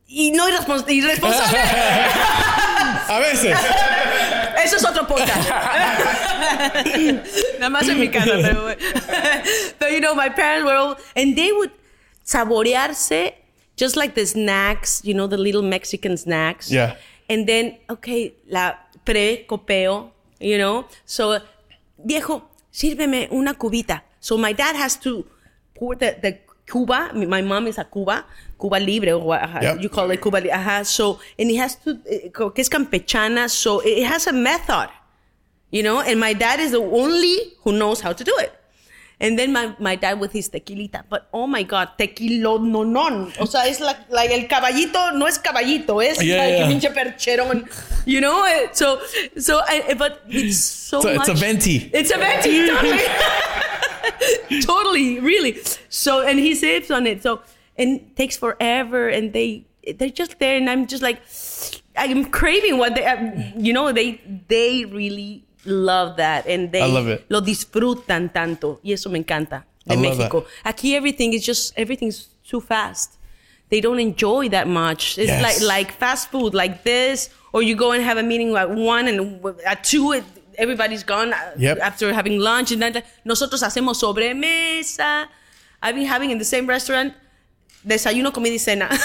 [0.05, 1.57] Y no irrespons- irresponsable.
[3.07, 3.57] a veces.
[4.65, 5.49] Eso es otro podcast.
[7.59, 8.75] Nada más en mi casa, pero.
[9.79, 11.71] But you know, my parents were all, and they would
[12.25, 13.33] saborearse
[13.77, 16.69] just like the snacks, you know, the little Mexican snacks.
[16.69, 16.95] Yeah.
[17.29, 18.73] And then, okay, la
[19.05, 20.85] pre-copeo, you know.
[21.05, 21.39] So,
[21.97, 24.03] viejo, sírveme una cubita.
[24.23, 25.25] So my dad has to
[25.75, 27.11] pour the, the Cuba.
[27.13, 28.23] My mom is a Cuba,
[28.59, 29.81] Cuba Libre, or uh, Yep.
[29.83, 30.55] you call it Cuba Libre.
[30.55, 34.87] Uh, so, and he has to, eh, que es campechana, so it has a method,
[35.71, 38.53] you know, and my dad is the only who knows how to do it.
[39.19, 43.31] And then my, my dad with his tequilita, but oh my God, tequilo no non.
[43.41, 46.67] O sea, es like, like el caballito, no es caballito, es Yeah, like yeah.
[46.67, 47.67] pinche percherón,
[48.07, 48.43] you know?
[48.45, 48.99] Eh, So,
[49.37, 51.27] so, I, but it's so So much.
[51.27, 51.89] it's a venti.
[51.93, 52.99] It's a venti, totally.
[54.65, 55.57] totally, really.
[55.89, 57.23] So, and he sips on it.
[57.23, 57.41] So,
[57.77, 59.65] and it takes forever, and they
[59.97, 61.21] they're just there, and I'm just like,
[61.97, 66.87] I'm craving what they, uh, you know, they they really love that, and they I
[66.87, 67.25] love it.
[67.29, 70.45] lo disfrutan tanto, y eso me encanta de I Mexico.
[70.65, 73.17] Aquí everything is just everything's too fast.
[73.69, 75.17] They don't enjoy that much.
[75.17, 75.41] It's Yes.
[75.41, 79.07] like like fast food, like this, or you go and have a meeting at one,
[79.07, 80.23] and at two, it,
[80.57, 81.79] everybody's gone uh, Yep.
[81.81, 82.71] after having lunch.
[82.71, 85.27] And then nosotros hacemos sobremesa.
[85.81, 87.13] I've been having in the same restaurant
[87.85, 88.87] desayuno, comida y cena.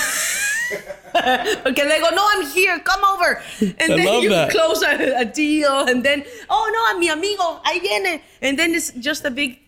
[1.64, 3.42] Porque luego, no, I'm here, come over.
[3.60, 4.50] And I then you that.
[4.50, 8.20] close a, a deal, and then, oh no, a mi amigo, ahí viene.
[8.42, 9.58] And then it's just a big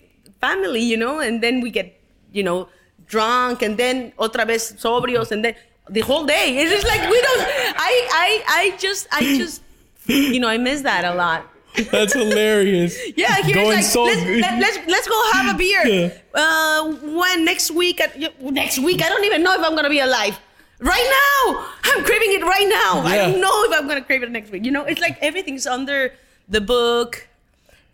[0.40, 1.98] family, you know, and then we get,
[2.32, 2.68] you know,
[3.06, 5.54] drunk, and then otra vez sobrios, and then
[5.88, 6.56] the whole day.
[6.58, 7.40] It's just like, we don't,
[7.76, 9.62] I, I, I just, I just,
[10.06, 11.46] you know, I miss that a lot.
[11.90, 12.98] That's hilarious.
[13.16, 15.86] Yeah, here's Going like so let's, let, let's let's go have a beer.
[15.86, 16.12] Yeah.
[16.34, 18.00] Uh, when next week?
[18.00, 19.02] At, next week?
[19.04, 20.38] I don't even know if I'm gonna be alive.
[20.80, 21.08] Right
[21.46, 23.02] now, I'm craving it right now.
[23.04, 24.64] I don't know if I'm gonna crave it next week.
[24.64, 26.12] You know, it's like everything's under
[26.48, 27.28] the book,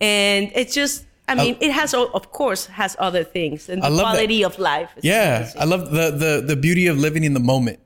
[0.01, 1.05] and it's just.
[1.29, 4.12] I mean, it has, of course, has other things and I the love that.
[4.12, 4.91] quality of life.
[5.03, 5.61] Yeah, amazing.
[5.61, 7.81] I love the the the beauty of living in the moment.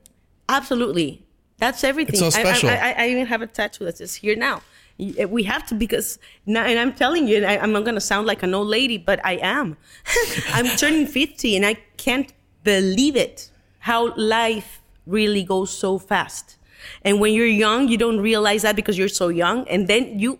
[0.47, 1.23] Absolutely.
[1.57, 2.13] That's everything.
[2.13, 2.69] It's so I- special.
[2.69, 4.61] I, I, I even have a tattoo that says here now.
[4.97, 8.01] Y- eh, We have to because now, and I'm telling you, I, I'm not to
[8.01, 9.77] sound like an old lady, but I am.
[10.53, 12.31] I'm turning 50 and I can't
[12.63, 13.49] believe it
[13.79, 16.57] how life really goes so fast.
[17.03, 19.67] And when you're young, you don't realize that because you're so young.
[19.67, 20.39] And then you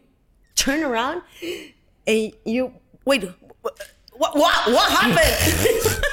[0.56, 1.22] turn around
[2.08, 2.74] and you,
[3.06, 3.24] wait,
[3.62, 3.78] what
[4.36, 6.04] what, what happened?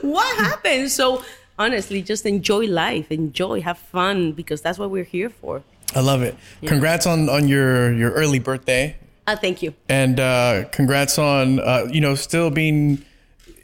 [0.02, 0.90] what happened?
[0.90, 1.22] So
[1.58, 5.62] honestly, just enjoy life, enjoy, have fun, because that's what we're here for.
[5.94, 6.36] I love it.
[6.66, 9.74] Congrats on on your your early birthday, Uh, thank you.
[9.88, 13.04] and uh, congrats on uh, you know still being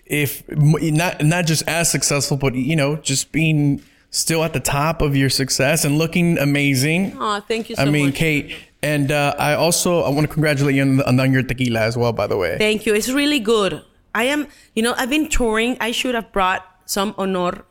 [0.07, 5.03] if not not just as successful, but you know just being still at the top
[5.03, 7.13] of your success and looking amazing.
[7.19, 8.15] Oh, thank you so I mean, much.
[8.15, 11.97] Kate, and uh, I also I want to congratulate you on, on your tequila as
[11.97, 12.13] well.
[12.13, 12.95] By the way, Thank you.
[12.95, 13.83] It's really good.
[14.15, 15.77] I am, you know, I've been touring.
[15.81, 17.65] I should have brought some honor,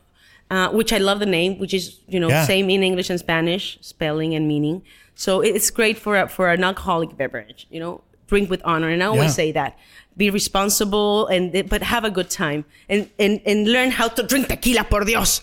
[0.50, 2.44] uh, which I love the name, which is, you know, Yeah.
[2.44, 4.82] same in English and Spanish, spelling and meaning.
[5.14, 8.88] So it's great for a, for an alcoholic beverage, you know, drink with honor.
[8.88, 9.42] And I always Yeah.
[9.42, 9.78] say that.
[10.16, 14.48] Be responsible and but have a good time and, and and learn how to drink
[14.48, 15.42] tequila, por Dios.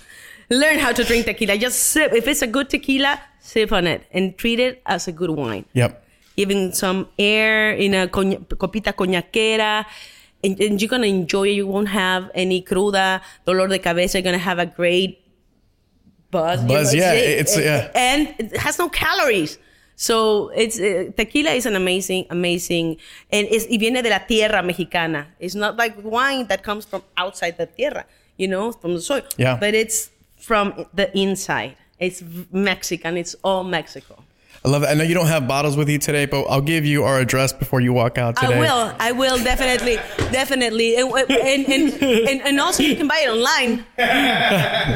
[0.49, 1.57] Learn how to drink tequila.
[1.57, 2.11] Just sip.
[2.13, 5.65] If it's a good tequila, sip on it and treat it as a good wine
[5.73, 6.03] yep.
[6.35, 9.85] giving some air in a copita coñaquera.
[10.43, 11.53] And, and you're gonna enjoy it.
[11.53, 14.17] You won't have any cruda, dolor de cabeza.
[14.17, 15.19] You're gonna have a great
[16.31, 16.61] buzz.
[16.61, 17.91] you Buzz, know, yeah, it- it's- it- yeah.
[17.95, 19.57] and it has no calories.
[19.95, 22.97] So it's uh, tequila is an amazing, amazing,
[23.31, 25.27] and it's, y viene de la tierra mexicana.
[25.39, 28.05] It's not like wine that comes from outside the tierra,
[28.37, 29.21] you know, from the soil.
[29.37, 29.55] Yeah.
[29.59, 31.77] But it's from the inside.
[31.99, 33.17] It's Mexican.
[33.17, 34.23] It's all Mexico.
[34.65, 34.87] I love it.
[34.87, 37.51] I know you don't have bottles with you today, but I'll give you our address
[37.51, 38.55] before you walk out today.
[38.55, 38.95] I will.
[38.97, 39.95] I will definitely,
[40.31, 43.83] definitely, and and, and and also you can buy it online.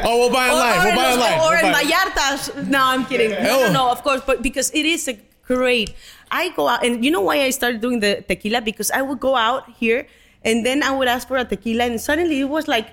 [0.08, 0.84] Oh, we'll buy it live.
[0.86, 1.42] We'll buy it live.
[1.42, 1.76] or We'll in.
[1.76, 2.70] Vallarta's.
[2.70, 3.32] No, I'm kidding.
[3.32, 5.94] No, no, no, of course, but because it is a great.
[6.32, 9.20] I go out, and you know why I started doing the tequila because I would
[9.20, 10.08] go out here,
[10.44, 12.88] and then I would ask for a tequila, and suddenly it was like,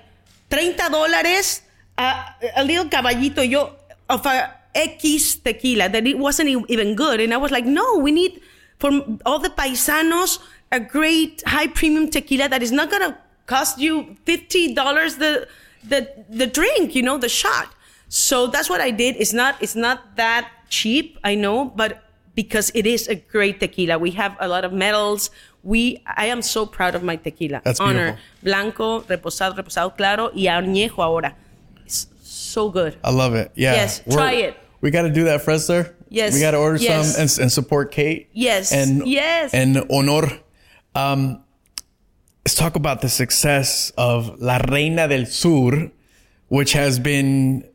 [0.51, 2.23] $30 a, uh,
[2.55, 3.73] a little caballito yo
[4.09, 8.11] of a X tequila that it wasn't even good, and I was like, no, we
[8.11, 8.41] need
[8.77, 8.91] for
[9.25, 10.39] all the paisanos
[10.71, 15.47] a great high premium tequila that is not gonna cost you fifty dollars the
[15.87, 17.71] the the drink, you know, the shot.
[18.09, 19.15] So that's what I did.
[19.17, 22.03] It's not it's not that cheap, I know, but
[22.35, 23.97] because it is a great tequila.
[23.97, 25.29] We have a lot of medals.
[25.63, 27.61] We I am so proud of my tequila.
[27.63, 28.19] That's Honor.
[28.19, 28.43] beautiful.
[28.43, 31.35] Blanco, reposado, reposado claro y añejo ahora.
[31.85, 32.97] It's so good.
[33.03, 33.51] I love it.
[33.55, 33.73] Yeah.
[33.73, 34.57] Yes, try it.
[34.85, 35.91] We got to do that, Frester.
[36.09, 37.15] Yes, We got to order yes.
[37.15, 38.29] some and, and support Kate.
[38.33, 39.51] Yes, And yes.
[39.51, 40.39] And Honor.
[40.93, 41.43] Um,
[42.45, 45.91] let's talk about the success of La Reina del Sur,
[46.49, 47.67] which has been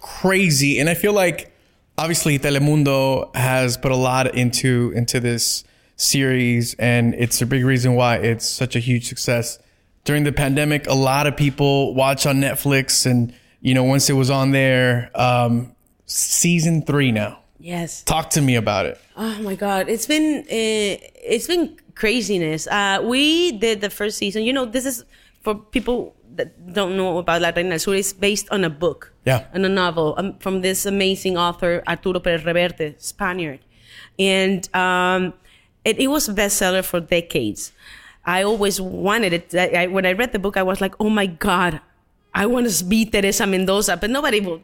[0.00, 0.80] crazy.
[0.80, 1.54] And I feel like
[1.96, 5.62] obviously Telemundo has put a lot into into this
[5.94, 9.60] series and it's a big reason why it's such a huge success.
[10.02, 14.14] During the pandemic, a lot of people watch on Netflix and you know, once it
[14.14, 15.76] was on there, um,
[16.12, 17.38] season three now.
[17.60, 18.02] yes.
[18.02, 18.98] Talk to me about it.
[19.16, 20.94] Oh my god, it's been uh,
[21.34, 22.66] it's been craziness.
[22.66, 24.42] Uh, we did the first season.
[24.44, 25.04] You know, this is
[25.42, 27.94] for people that don't know about La Reina del Sur.
[27.94, 29.44] It's based on a book, Yeah.
[29.54, 33.58] on a novel um, from this amazing author Arturo Pérez Reverte, Spaniard,
[34.18, 35.34] and um,
[35.84, 37.72] it, it was a bestseller for decades.
[38.24, 39.54] I always wanted it.
[39.54, 41.80] I, I, when I read the book, I was like, oh my god,
[42.34, 44.62] I want to be Teresa Mendoza, but nobody will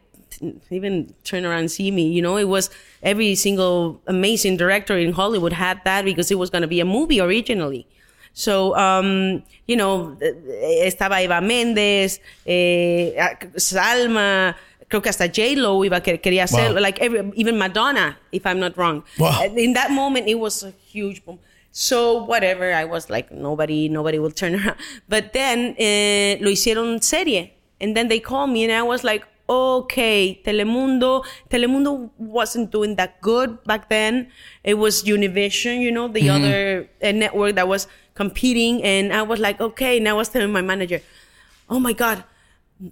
[0.70, 2.09] even turn around and see me.
[2.09, 2.70] You know, it was
[3.03, 6.85] every single amazing director in Hollywood had that because it was going to be a
[6.85, 7.87] movie originally.
[8.37, 13.14] So, um, you know, eh, estaba Eva Méndez, eh,
[13.57, 14.57] Salma,
[14.88, 16.81] creo que hasta J-Lo iba, que- quería hacer, Wow.
[16.81, 19.05] like every, even Madonna, if I'm not wrong.
[19.18, 19.40] Wow.
[19.57, 21.38] In that moment, it was a huge boom.
[21.70, 24.77] So whatever, I was like, nobody, nobody will turn around.
[25.09, 29.25] But then eh, lo hicieron serie, and then they called me, and I was like,
[29.48, 31.24] okay, Telemundo.
[31.50, 34.28] Telemundo wasn't doing that good back then.
[34.62, 39.40] It was Univision, you know, the other uh, network that was competing, and I was
[39.40, 39.98] like, okay.
[39.98, 41.00] And I was telling my manager,
[41.68, 42.24] oh my god,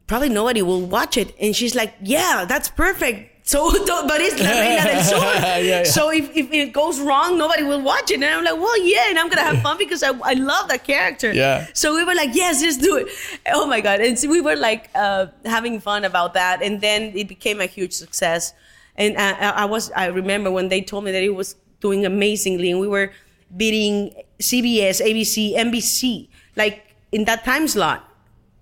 [0.07, 1.35] probably nobody will watch it.
[1.41, 3.32] And she's like, yeah, that's perfect.
[3.45, 3.71] So,
[4.07, 5.17] but it's La Reina del Sur.
[5.19, 5.83] Yeah, yeah.
[5.83, 8.23] So if, if it goes wrong, nobody will watch it.
[8.23, 10.85] And I'm like, well, yeah, and I'm gonna have fun because I, I love that
[10.85, 11.33] character.
[11.33, 11.67] Yeah.
[11.75, 13.09] So we were like, yes, just do it.
[13.53, 14.01] Oh my god!
[14.01, 17.67] And so we were like uh, having fun about that, and then it became a
[17.67, 18.55] huge success.
[18.95, 22.71] And I I was, I remember when they told me that it was doing amazingly,
[22.71, 23.11] and we were
[23.57, 28.09] beating CBS, ABC, NBC, like in that time slot,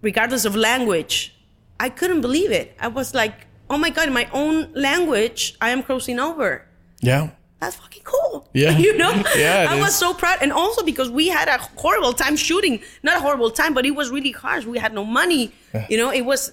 [0.01, 1.37] regardless of language.
[1.78, 2.76] I couldn't believe it.
[2.81, 6.66] I was like, oh my god, in my own language, I am crossing over
[7.01, 7.31] Yeah.
[7.61, 8.49] that's fucking cool.
[8.53, 8.77] Yeah.
[8.87, 9.12] You know?
[9.37, 10.39] Yeah, it I was so proud.
[10.43, 12.81] And also because we had a horrible time shooting.
[13.03, 14.64] Not a horrible time, but it was really harsh.
[14.64, 15.53] We had no money.
[15.89, 16.53] You know, it was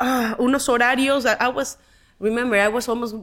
[0.00, 1.76] uh, unos horarios that I was
[2.18, 3.14] remember I was almost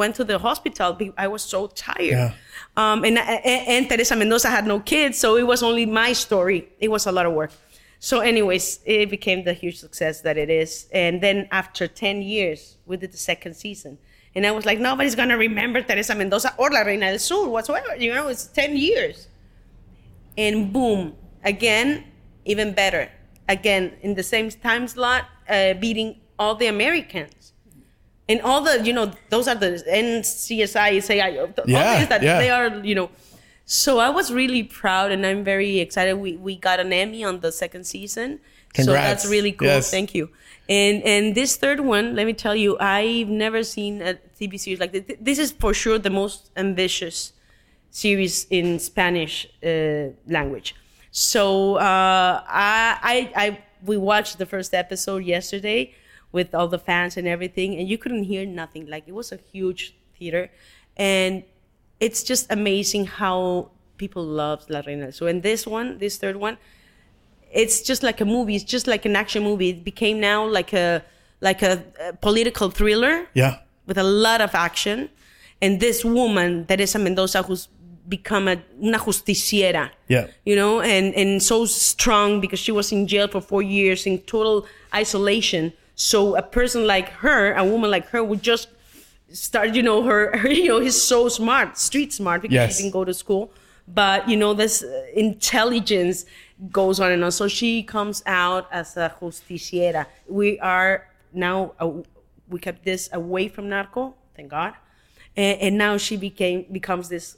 [0.00, 0.98] went to the hospital.
[1.16, 2.18] I was so tired.
[2.18, 2.32] Yeah.
[2.76, 6.68] Um, and, and and Teresa Mendoza had no kids, so it was only my story.
[6.78, 7.50] It was a lot of work.
[8.02, 10.88] So, anyways, it became the huge success that it is.
[10.90, 13.98] And then after 10 years, we did the second season.
[14.34, 17.94] And I was like, nobody's gonna remember Teresa Mendoza or La Reina del Sur whatsoever.
[17.96, 19.28] You know, it's 10 years.
[20.38, 22.04] And boom, again,
[22.46, 23.10] even better.
[23.48, 27.52] Again, in the same time slot, uh, beating all the Americans.
[28.30, 32.38] And all the, you know, those are the NCSI, SAI, all Yeah, these that yeah.
[32.38, 33.10] they are, you know.
[33.72, 36.14] So I was really proud and I'm very excited.
[36.14, 38.40] We, we got an Emmy on the second season.
[38.74, 39.68] So that's really cool.
[39.68, 39.92] Yes.
[39.92, 40.30] Thank you.
[40.68, 44.80] And and this third one, let me tell you, I've never seen a TV series
[44.80, 45.04] like this.
[45.20, 47.32] This is for sure the most ambitious
[47.92, 50.74] series in Spanish uh, language.
[51.12, 55.94] So uh, I, I, I, we watched the first episode yesterday
[56.32, 58.86] with all the fans and everything, and you couldn't hear nothing.
[58.86, 60.50] Like it was a huge theater,
[60.96, 61.44] and
[62.00, 65.12] it's just amazing how people love La Reina.
[65.12, 66.56] So in this one, this third one,
[67.52, 68.54] it's just like a movie.
[68.56, 69.70] It's just like an action movie.
[69.70, 71.02] It became now like a
[71.40, 73.58] like a, a political thriller Yeah.
[73.86, 75.08] with a lot of action.
[75.62, 77.68] And this woman, Teresa Mendoza, who's
[78.08, 80.26] become a una justiciera, Yeah.
[80.44, 84.18] you know, and, and so strong because she was in jail for four years in
[84.20, 85.72] total isolation.
[85.94, 88.68] So a person like her, a woman like her, would just
[89.32, 92.76] start, you know, her, her you know, he's so smart, street smart because Yes.
[92.76, 93.52] she didn't go to school.
[93.88, 96.24] But, you know, this uh, intelligence
[96.70, 97.32] goes on and on.
[97.32, 100.06] So she comes out as a justiciera.
[100.28, 101.90] We are now, uh,
[102.48, 104.74] we kept this away from narco, thank God.
[105.36, 107.36] And, and now she became, becomes this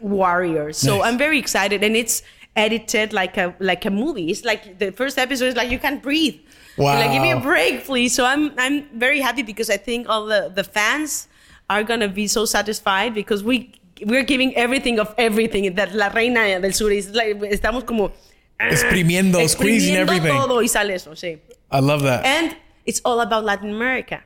[0.00, 0.72] warrior.
[0.72, 1.06] So Nice.
[1.06, 2.22] I'm very excited, and it's
[2.54, 4.30] edited like a like a movie.
[4.30, 6.40] It's like the first episode is like you can't breathe.
[6.76, 8.14] You're Like give me a break, please.
[8.14, 11.28] So I'm I'm very happy because I think all the the fans
[11.68, 13.72] are gonna be so satisfied because we
[14.04, 18.12] we're giving everything of everything that la reina del sur is like estamos como
[18.58, 20.32] Exprimiendo, squeezing exprimiendo everything.
[20.36, 21.38] todo y sale eso, sí.
[21.70, 22.24] I love that.
[22.24, 22.56] And
[22.86, 24.22] it's all about Latin America.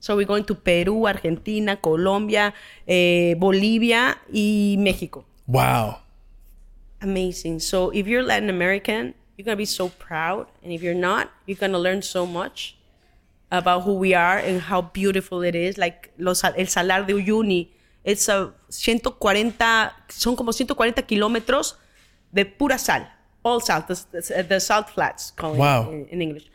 [0.00, 2.52] So we're going to Peru, Argentina, Colombia,
[2.86, 5.24] eh, Bolivia y Mexico.
[5.46, 5.98] wow.
[7.02, 7.60] Amazing.
[7.60, 11.56] So if you're Latin American, you're gonna be so proud, and if you're not, you're
[11.56, 12.76] gonna learn so much
[13.50, 15.78] about who we are and how beautiful it is.
[15.78, 17.68] Like los, el Salar de Uyuni,
[18.04, 21.74] it's a 140, son como 140 kilómetros
[22.32, 23.08] de pura sal,
[23.42, 25.90] all salt, the, the, the salt flats, calling Wow.
[25.90, 26.50] in, in English.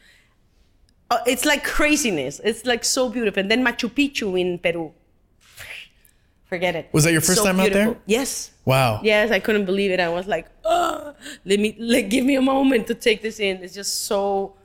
[1.09, 2.39] Uh, it's like craziness.
[2.43, 3.41] It's like so beautiful.
[3.41, 4.91] And then Machu Picchu in Peru.
[6.45, 6.89] Forget it.
[6.91, 7.97] Was that your first So time out there?
[8.05, 8.51] Yes.
[8.65, 8.99] Wow.
[9.03, 9.99] Yes, I couldn't believe it.
[9.99, 13.63] I was like, oh, let me like, give me a moment to take this in.
[13.63, 14.55] It's just so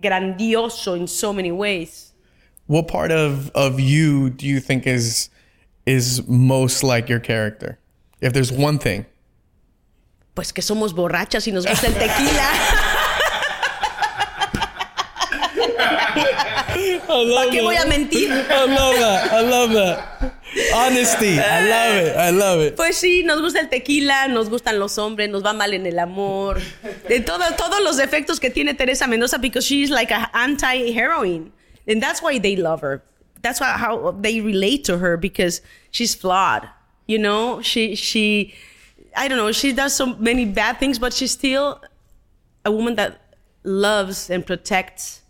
[0.00, 2.12] grandioso in so many ways.
[2.66, 5.30] What part of of you do you think is
[5.86, 7.78] is most like your character?
[8.20, 9.06] If there's one thing.
[10.34, 12.50] Pues que somos borrachas y nos gusta el tequila.
[17.06, 18.30] ¿Para qué voy a mentir?
[18.30, 19.32] I love that.
[19.32, 20.34] I love that.
[20.74, 21.38] Honesty.
[21.38, 22.16] I love it.
[22.16, 22.76] I love it.
[22.76, 25.98] Pues sí, nos gusta el tequila, nos gustan los hombres, nos va mal en el
[25.98, 26.60] amor.
[27.08, 31.52] De todo, todos los defectos que tiene Teresa Mendoza because she's like an anti-heroine.
[31.86, 33.02] And that's why they love her.
[33.42, 36.68] That's why, how they relate to her because she's flawed.
[37.06, 38.54] You know, she, she,
[39.16, 41.80] I don't know, she does so many bad things, but she's still
[42.64, 43.20] a woman that
[43.64, 45.22] loves and protects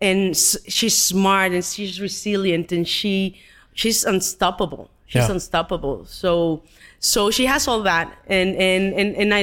[0.00, 3.40] and she's smart and she's resilient and she
[3.80, 5.34] she's unstoppable she's Yeah.
[5.36, 6.32] unstoppable so
[7.12, 8.06] so she has all that
[8.36, 9.42] and and and, and i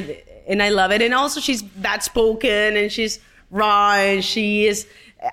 [0.52, 3.14] and i love it and also she's that spoken and she's
[3.62, 4.86] raw and she is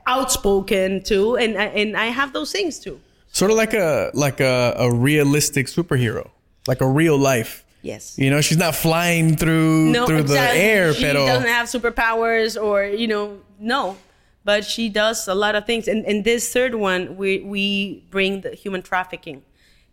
[0.07, 2.98] outspoken too and I- and i have those things too
[3.34, 6.28] Sort of like a like a, a realistic superhero.
[6.68, 7.64] Like a real life.
[7.80, 10.59] yes You know, she's not flying through no, through exactly.
[10.59, 13.24] the air, she pero doesn't have superpowers or you know
[13.59, 13.96] no
[14.45, 15.86] but she does a lot of things.
[15.88, 19.43] And in this third one we we bring the human trafficking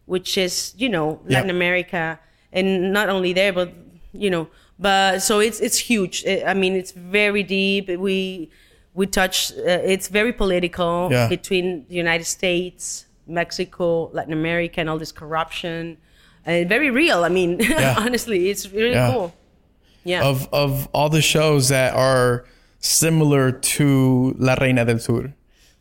[0.06, 2.20] which is you know latin america
[2.52, 3.72] and not only there but
[4.12, 4.48] you know
[4.80, 6.26] but so it's it's huge.
[6.52, 7.90] I mean it's very deep.
[7.90, 8.50] We
[8.94, 11.28] we touch uh, it's very political Yeah.
[11.28, 15.98] between the united states mexico latin america and all this corruption.
[16.46, 17.96] And very real i mean Yeah.
[18.00, 19.12] honestly it's really Yeah.
[19.14, 19.34] cool.
[20.06, 20.24] Yeah.
[20.24, 22.46] Of of all the shows that are
[22.80, 25.34] similar to La Reina del Sur,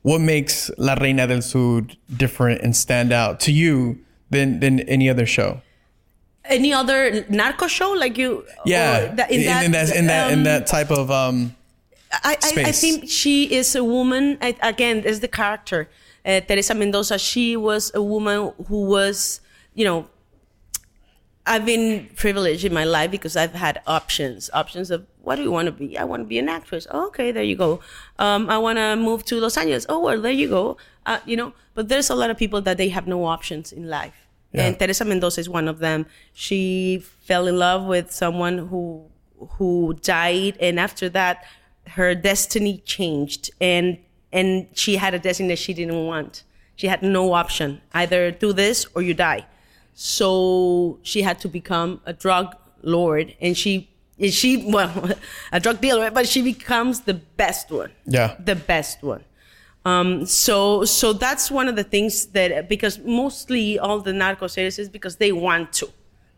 [0.03, 1.87] what makes La Reina del Sur
[2.17, 3.99] different and stand out to you
[4.31, 5.61] than than any other show?
[6.45, 10.45] any other narco show like you Yeah, that- in, in that in that in um,
[10.45, 11.55] that type of um
[12.11, 15.91] I, I, I think she is a woman I, again is the character
[16.25, 19.41] uh, Teresa Mendoza, she was a woman who was,
[19.75, 20.07] you know,
[21.47, 24.51] I've been privileged in my life because I've had options.
[24.53, 25.99] Options of what do you want to be?
[25.99, 26.87] I want to be an actress.
[26.91, 27.81] Oh, okay, there you go.
[28.19, 29.85] Um, I want to move to Los Angeles.
[29.87, 30.79] Oh, well, there you go.
[31.05, 33.91] Uh, you know, but there's a lot of people that they have no options in
[33.91, 34.27] life.
[34.53, 34.63] Yeah.
[34.63, 36.07] And Teresa Mendoza is one of them.
[36.33, 39.05] She fell in love with someone who
[39.57, 41.45] who died, and after that,
[41.99, 43.99] her destiny changed, and
[44.33, 46.43] and she had a destiny that she didn't want.
[46.77, 49.45] She had no option: either do this or you die.
[49.93, 55.11] So she had to become a drug lord, and she and she well
[55.53, 57.91] a drug dealer, but she becomes the best one.
[58.07, 58.37] Yeah.
[58.39, 59.25] the best one.
[59.85, 64.79] Um, so so that's one of the things that because mostly all the narco series
[64.79, 65.89] is because they want to,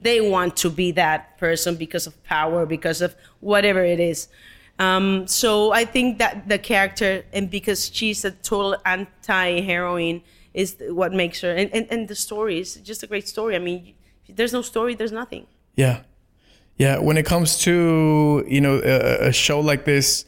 [0.01, 4.29] they want to be that person because of power, because of whatever it is.
[4.79, 10.23] Um, so I think that the character and because she's a total anti-heroine
[10.55, 13.57] is what makes her and, and, and the story is just a great story.
[13.57, 13.95] I mean,
[14.27, 15.47] if there's no story, there's nothing.
[15.77, 16.03] Yeah.
[16.81, 16.99] Yeah.
[16.99, 20.25] When it comes to, you know, a, a show like this,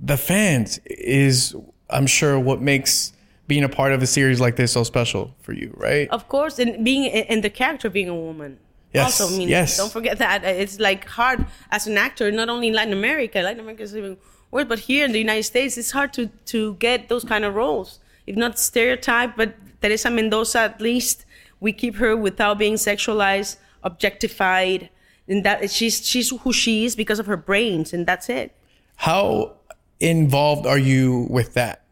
[0.00, 1.54] the fans is,
[1.90, 3.12] I'm sure, what makes
[3.48, 6.08] being a part of a series like this so special for you, right?
[6.10, 8.58] Of course, and being and the character being a woman.
[8.94, 9.76] Yes, Also, I mean, yes.
[9.76, 13.40] don't forget that it's like hard as an actor, not only in Latin America.
[13.40, 14.16] Latin America is even
[14.52, 16.22] worse, but here in the United States, it's hard to
[16.52, 17.98] to get those kind of roles.
[18.28, 21.26] If not stereotype, but Teresa Mendoza, at least
[21.58, 24.88] we keep her without being sexualized, objectified,
[25.30, 28.54] and that she's she's who she is because of her brains, and that's it.
[28.96, 29.56] How
[30.00, 31.84] involved are you with that?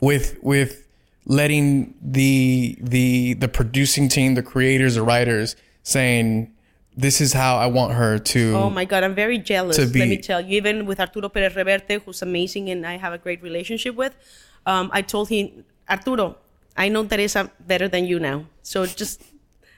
[0.00, 0.86] With with
[1.24, 6.52] letting the the the producing team, the creators, the writers saying
[6.96, 9.78] this is how I want her to Oh my God, I'm very jealous.
[9.90, 13.12] be- Let me tell you, even with Arturo Perez Reverte, who's amazing and I have
[13.12, 14.14] a great relationship with,
[14.66, 16.36] um, I told him, Arturo,
[16.76, 18.46] I know Teresa better than you now.
[18.62, 19.22] So just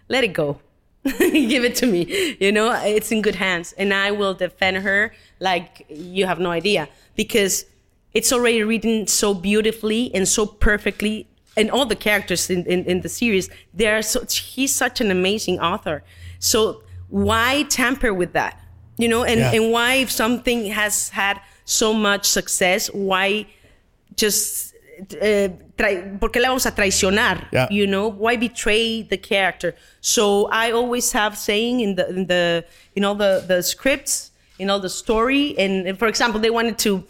[0.08, 0.60] let it go.
[1.18, 2.36] Give it to me.
[2.40, 3.72] You know, it's in good hands.
[3.78, 7.64] And I will defend her like you have no idea because
[8.14, 11.26] it's already written so beautifully and so perfectly.
[11.56, 15.58] And all the characters in, in, in the series, they're so, he's such an amazing
[15.60, 16.02] author.
[16.38, 18.60] So why tamper with that?
[18.98, 19.52] You know, and, Yeah.
[19.52, 23.46] and why if something has had so much success, why
[24.16, 25.48] just uh,
[26.18, 27.48] ¿por qué le vamos a traicionar?
[27.52, 27.68] Yeah.
[27.70, 29.74] You know, why betray the character?
[30.00, 34.70] So I always have saying in the in the in all the the scripts, in
[34.70, 37.04] all the story, and, and for example, they wanted to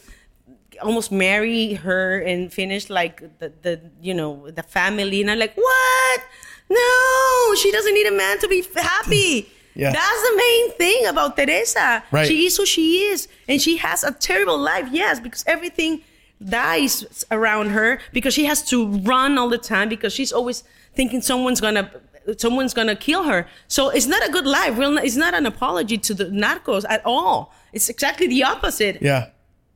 [0.82, 5.56] almost marry her and finish like the, the you know the family, and I'm like,
[5.56, 6.20] what?
[6.68, 9.48] No, she doesn't need a man to be happy.
[9.76, 9.92] Yeah.
[9.92, 12.02] That's the main thing about Teresa.
[12.10, 12.26] Right.
[12.26, 14.88] She is who she is, and she has a terrible life.
[14.90, 16.00] Yes, because everything
[16.44, 20.64] dies around her because she has to run all the time because she's always
[20.94, 21.90] thinking someone's gonna
[22.38, 23.46] someone's gonna kill her.
[23.68, 24.74] So it's not a good life.
[25.04, 27.54] It's not an apology to the narcos at all.
[27.72, 29.28] It's exactly the opposite Yeah.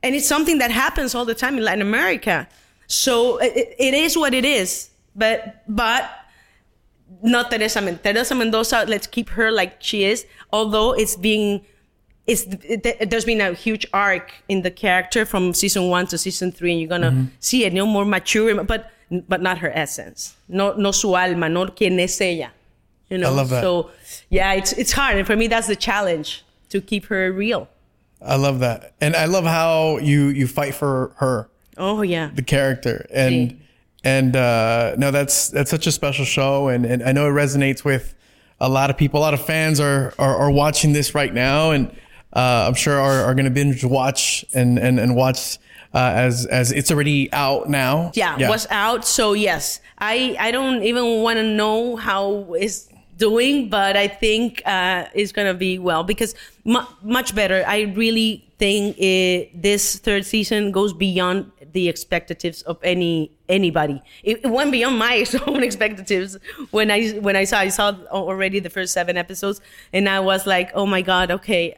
[0.02, 2.48] and it's something that happens all the time in Latin America.
[2.86, 6.11] So it, it is what it is, but but
[7.22, 8.84] not Teresa Men- Teresa Mendoza.
[8.86, 10.26] Let's keep her like she is.
[10.52, 11.64] Although it's being,
[12.30, 12.42] it's
[12.74, 16.72] it, there's been a huge arc in the character from season one to season three,
[16.72, 17.24] and you're gonna Mm-hmm.
[17.40, 17.72] see it.
[17.72, 18.90] You know, more mature, but
[19.28, 20.36] but not her essence.
[20.48, 22.50] No no su alma, no quien es ella.
[23.08, 23.28] You know.
[23.28, 23.62] I love that.
[23.62, 23.90] So
[24.30, 27.68] yeah, it's it's hard, and for me that's the challenge to keep her real.
[28.22, 28.92] I love that.
[29.00, 31.48] And I love how you you fight for her.
[31.76, 32.30] Oh yeah.
[32.34, 33.56] the character and Sí.
[34.04, 37.84] and uh no that's that's such a special show and and I know it resonates
[37.84, 38.14] with
[38.60, 41.70] a lot of people a lot of fans are are, are watching this right now
[41.70, 41.90] and
[42.32, 45.58] uh I'm sure are, are gonna binge watch and and and watch
[45.94, 49.04] uh as as it's already out now yeah, was out.
[49.04, 52.88] So yes, I I don't even want to know how it's
[53.20, 57.62] doing, but I think uh, it's gonna be well because mu- much better.
[57.66, 64.02] I really think it, this third season goes beyond the expectations of any anybody.
[64.24, 66.36] It, it went beyond my own expectations
[66.72, 69.60] when I when I saw I saw already the first seven episodes,
[69.92, 71.76] and I was like, oh my god, okay,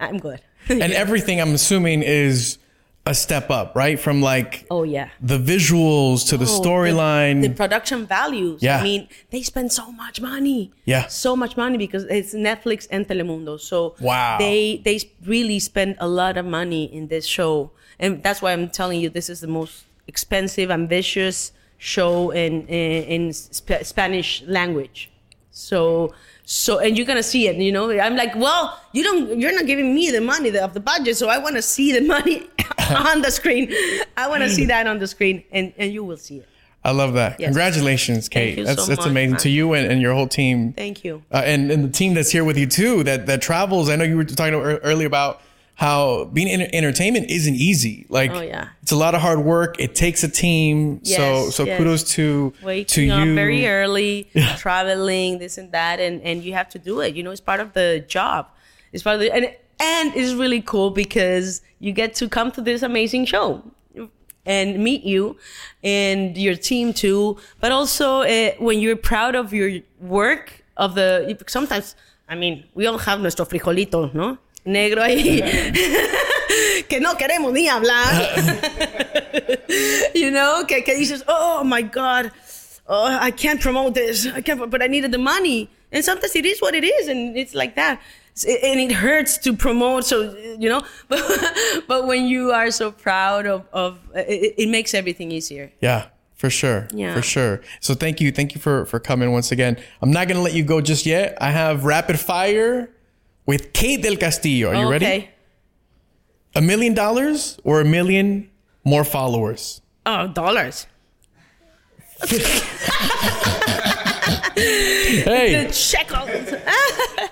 [0.00, 0.40] I'm good.
[0.68, 2.58] and everything I'm assuming is
[3.06, 5.08] a step up right from like oh yeah.
[5.22, 8.62] the visuals to the Oh, storyline the, the production values.
[8.62, 8.78] Yeah.
[8.78, 10.70] I mean, they spend so much money.
[10.84, 11.06] Yeah.
[11.06, 13.58] So much money because it's Netflix and Telemundo.
[13.58, 14.36] So Wow.
[14.38, 18.68] they they really spend a lot of money in this show, and that's why I'm
[18.68, 25.10] telling you this is the most expensive, ambitious show in in, in Sp- Spanish language.
[25.50, 26.12] So.
[26.52, 27.92] So and you're gonna see it, you know.
[27.92, 31.28] I'm like, well, you don't, you're not giving me the money of the budget, so
[31.28, 32.48] I want to see the money
[32.90, 33.72] on the screen.
[34.16, 36.48] I want to see that on the screen, and and you will see it.
[36.84, 37.38] I love that.
[37.38, 37.50] Yes.
[37.50, 38.58] Congratulations, Kate.
[38.58, 39.40] you that's so that's much, amazing man.
[39.42, 40.72] to you and, and your whole team.
[40.72, 41.22] Thank you.
[41.32, 43.88] uh, and and the team that's here with you too that that travels.
[43.88, 45.42] I know you were talking earlier about
[45.80, 48.04] how being in entertainment isn't easy.
[48.10, 48.68] Like, Oh, yeah.
[48.82, 49.80] it's a lot of hard work.
[49.80, 51.00] It takes a team.
[51.04, 51.10] so
[51.46, 51.78] Yes, so yes.
[51.78, 53.34] kudos to to Waking up you.
[53.34, 54.28] very early,
[54.64, 57.16] traveling, this and that, and and you have to do it.
[57.16, 58.42] You know, it's part of the job.
[58.92, 59.44] It's part of the and
[59.80, 63.62] and it's really cool because you get to come to this amazing show
[64.44, 65.36] and meet you
[65.82, 67.38] and your team too.
[67.62, 71.96] But also uh, when you're proud of your work of the sometimes
[72.28, 74.36] I mean we all have nuestro frijolito, ¿no?
[74.64, 75.42] Negro ahí.
[76.88, 78.12] que no queremos ni hablar.
[80.14, 82.32] you know, que, que dices, oh my God,
[82.86, 84.26] oh, I can't promote this.
[84.26, 85.70] I can't, but I needed the money.
[85.92, 88.00] And sometimes it is what it is, and it's like that.
[88.46, 91.20] And it hurts to promote, so, you know, but,
[91.88, 95.72] but when you are so proud of, of it, it makes everything easier.
[95.80, 96.88] Yeah, for sure.
[96.92, 97.14] Yeah.
[97.14, 97.60] For sure.
[97.80, 98.30] So thank you.
[98.30, 99.78] Thank you for, for coming once again.
[100.00, 101.36] I'm not going to let you go just yet.
[101.40, 102.90] I have rapid fire
[103.46, 104.70] with Kate del Castillo.
[104.70, 105.28] Are you ready?
[106.54, 108.50] A million dollars or a million
[108.84, 109.80] more followers?
[110.06, 110.86] Oh, dollars.
[114.56, 116.28] Hey, The shekels.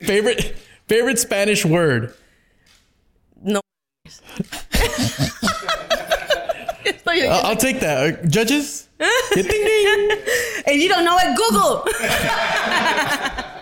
[0.00, 0.56] favorite
[0.88, 2.14] favorite Spanish word?
[3.42, 3.60] no.
[7.08, 7.96] Uh, I'll take that.
[8.24, 8.88] Uh, judges?
[9.34, 10.10] Ding, ding.
[10.66, 11.82] and you don't know it, Google.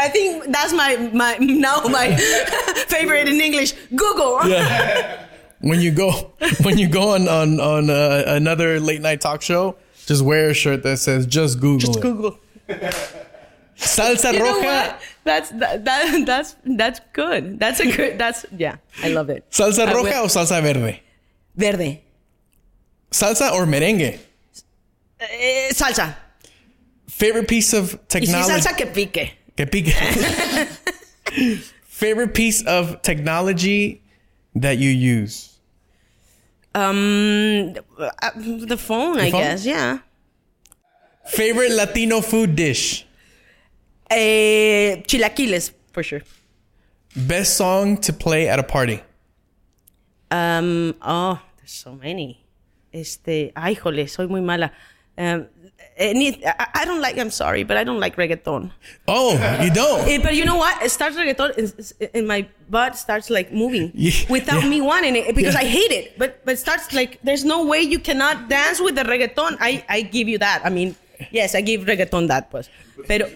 [0.00, 2.16] I think that's my my now my
[2.88, 3.72] favorite in English.
[3.94, 4.40] Google.
[4.48, 5.26] Yeah.
[5.60, 6.10] When you go
[6.64, 9.76] when you go on on on uh, another late night talk show,
[10.06, 12.38] just wear a shirt that says "Just Google it." Google.
[13.76, 14.94] Salsa You roja?
[15.24, 17.58] That's that, that that's that's good.
[17.58, 18.18] That's a good.
[18.18, 18.76] That's yeah.
[19.02, 19.44] I love it.
[19.50, 21.00] salsa I will- roja or salsa verde?
[21.56, 22.00] Verde.
[23.10, 24.18] Salsa or merengue?
[25.20, 26.14] Eh, salsa.
[27.08, 28.52] Favorite piece of Y si technology?
[28.52, 29.32] salsa que pique.
[31.84, 34.02] Favorite piece of technology
[34.54, 35.58] that you use?
[36.74, 39.40] Um, uh, the phone, I phone?
[39.40, 39.66] guess.
[39.66, 39.98] Yeah.
[41.26, 43.06] Favorite Latino food dish?
[44.10, 46.22] Eh, chilaquiles for sure.
[47.14, 49.02] Best song to play at a party?
[50.30, 52.44] Um, oh, there's so many.
[52.92, 54.72] Este, ay, jole, soy muy mala.
[55.18, 55.46] Um,
[56.00, 58.70] any, I, I don't like, I'm sorry, but I don't like reggaeton.
[59.06, 59.32] Oh,
[59.62, 60.08] you don't?
[60.08, 60.82] Eh, but you know what?
[60.82, 61.52] It starts reggaeton
[62.14, 64.68] and, my butt starts like moving Yeah, without yeah.
[64.68, 65.60] me wanting it because Yeah.
[65.60, 66.18] I hate it.
[66.18, 69.58] But but it starts like there's no way you cannot dance with the reggaeton.
[69.60, 70.62] I, I give you that.
[70.64, 70.96] I mean,
[71.30, 72.68] yes, I give reggaeton that, pues.
[73.06, 73.28] Pero,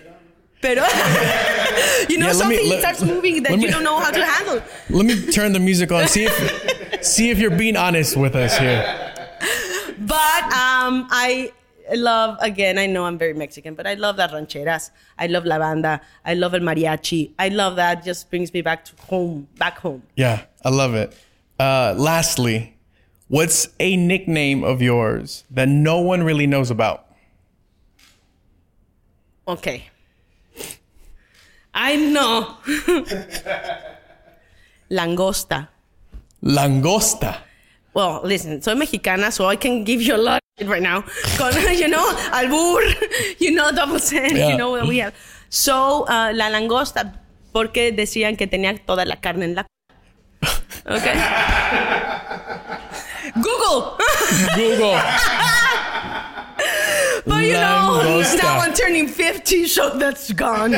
[0.60, 0.82] pero,
[2.08, 4.24] you know, let me- something let- starts moving that let you don't know how to
[4.24, 4.62] handle.
[4.90, 6.08] Let me turn the music on.
[6.08, 6.34] See if
[7.04, 8.80] see if you're being honest with us here.
[9.98, 11.52] But um, I
[11.92, 12.78] love again.
[12.78, 14.90] I know I'm very Mexican, but I love las rancheras.
[15.18, 16.00] I love la banda.
[16.24, 17.32] I love el mariachi.
[17.38, 18.04] I love that.
[18.04, 20.02] Just brings me back to home, back home.
[20.16, 21.16] Yeah, I love it.
[21.58, 22.76] Uh, lastly,
[23.28, 27.06] what's a nickname of yours that no one really knows about?
[29.46, 29.90] Okay.
[31.74, 32.56] I know.
[34.90, 35.68] Langosta.
[36.42, 37.38] Langosta.
[37.92, 41.04] Well, listen, soy mexicana, so I can give you a lot right now.
[41.74, 42.80] You know, albur,
[43.40, 44.50] you know, double ten, Yeah.
[44.50, 45.14] you know what we have.
[45.50, 47.12] So, uh, la langosta,
[47.52, 49.66] porque decían que tenía toda la carne en la.
[50.86, 51.14] Okay.
[53.40, 53.96] Google.
[54.54, 55.00] Google.
[57.26, 58.42] But you know, Langosta.
[58.42, 60.74] now I'm turning 50, so that's gone.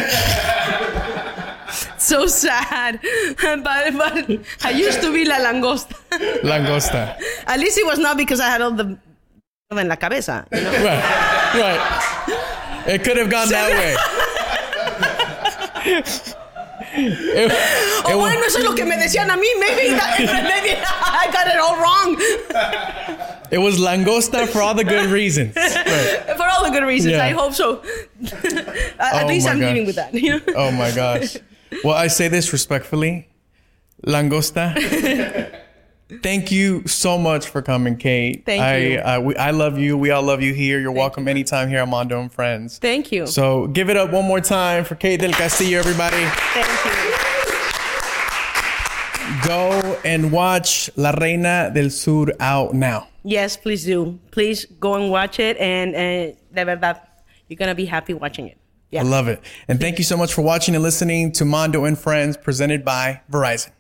[1.99, 3.01] so sad.
[3.43, 3.65] But,
[3.99, 5.97] but I used to be la langosta.
[6.45, 7.17] Langosta.
[7.49, 8.97] At least it was not because I had all the
[9.71, 10.47] en la cabeza.
[10.53, 10.71] You know?
[10.85, 11.55] Right.
[11.55, 12.95] Right.
[12.95, 13.97] It could have gone that way.
[15.93, 16.07] It,
[16.95, 17.53] it
[18.05, 19.47] Oh, bueno, eso es lo que me decían a mí.
[19.59, 22.17] Maybe, that, maybe I got it all wrong.
[23.51, 25.57] it was langosta for all the good reasons.
[25.57, 26.23] Right.
[26.37, 27.15] For all the good reasons.
[27.15, 27.25] Yeah.
[27.25, 27.83] I hope so.
[29.01, 29.87] At Oh least I'm gosh.
[29.87, 30.15] with that.
[30.15, 30.41] You know?
[30.55, 31.37] Oh my gosh.
[31.83, 33.29] Well, I say this respectfully.
[34.07, 34.75] Langosta.
[36.23, 38.45] Thank you so much for coming, Kate.
[38.47, 38.99] Thank I, you.
[38.99, 39.99] Uh, we, I love you.
[39.99, 40.79] We all love you here.
[40.79, 42.79] You're welcome anytime here at Mondo and Friends.
[42.79, 43.27] Thank you.
[43.27, 46.25] So give it up one more time for Kate del Castillo, everybody.
[46.55, 47.17] Thank you.
[49.49, 53.09] Go and watch La Reina del Sur out now.
[53.25, 54.21] Yes, please do.
[54.31, 55.57] Please go and watch it.
[55.57, 57.01] And uh, de verdad,
[57.49, 58.59] you're going to be happy watching it.
[58.91, 59.01] Yeah.
[59.01, 59.43] I love it.
[59.67, 63.23] And thank you so much for watching and listening to Mondo and Friends presented by
[63.29, 63.73] Verizon.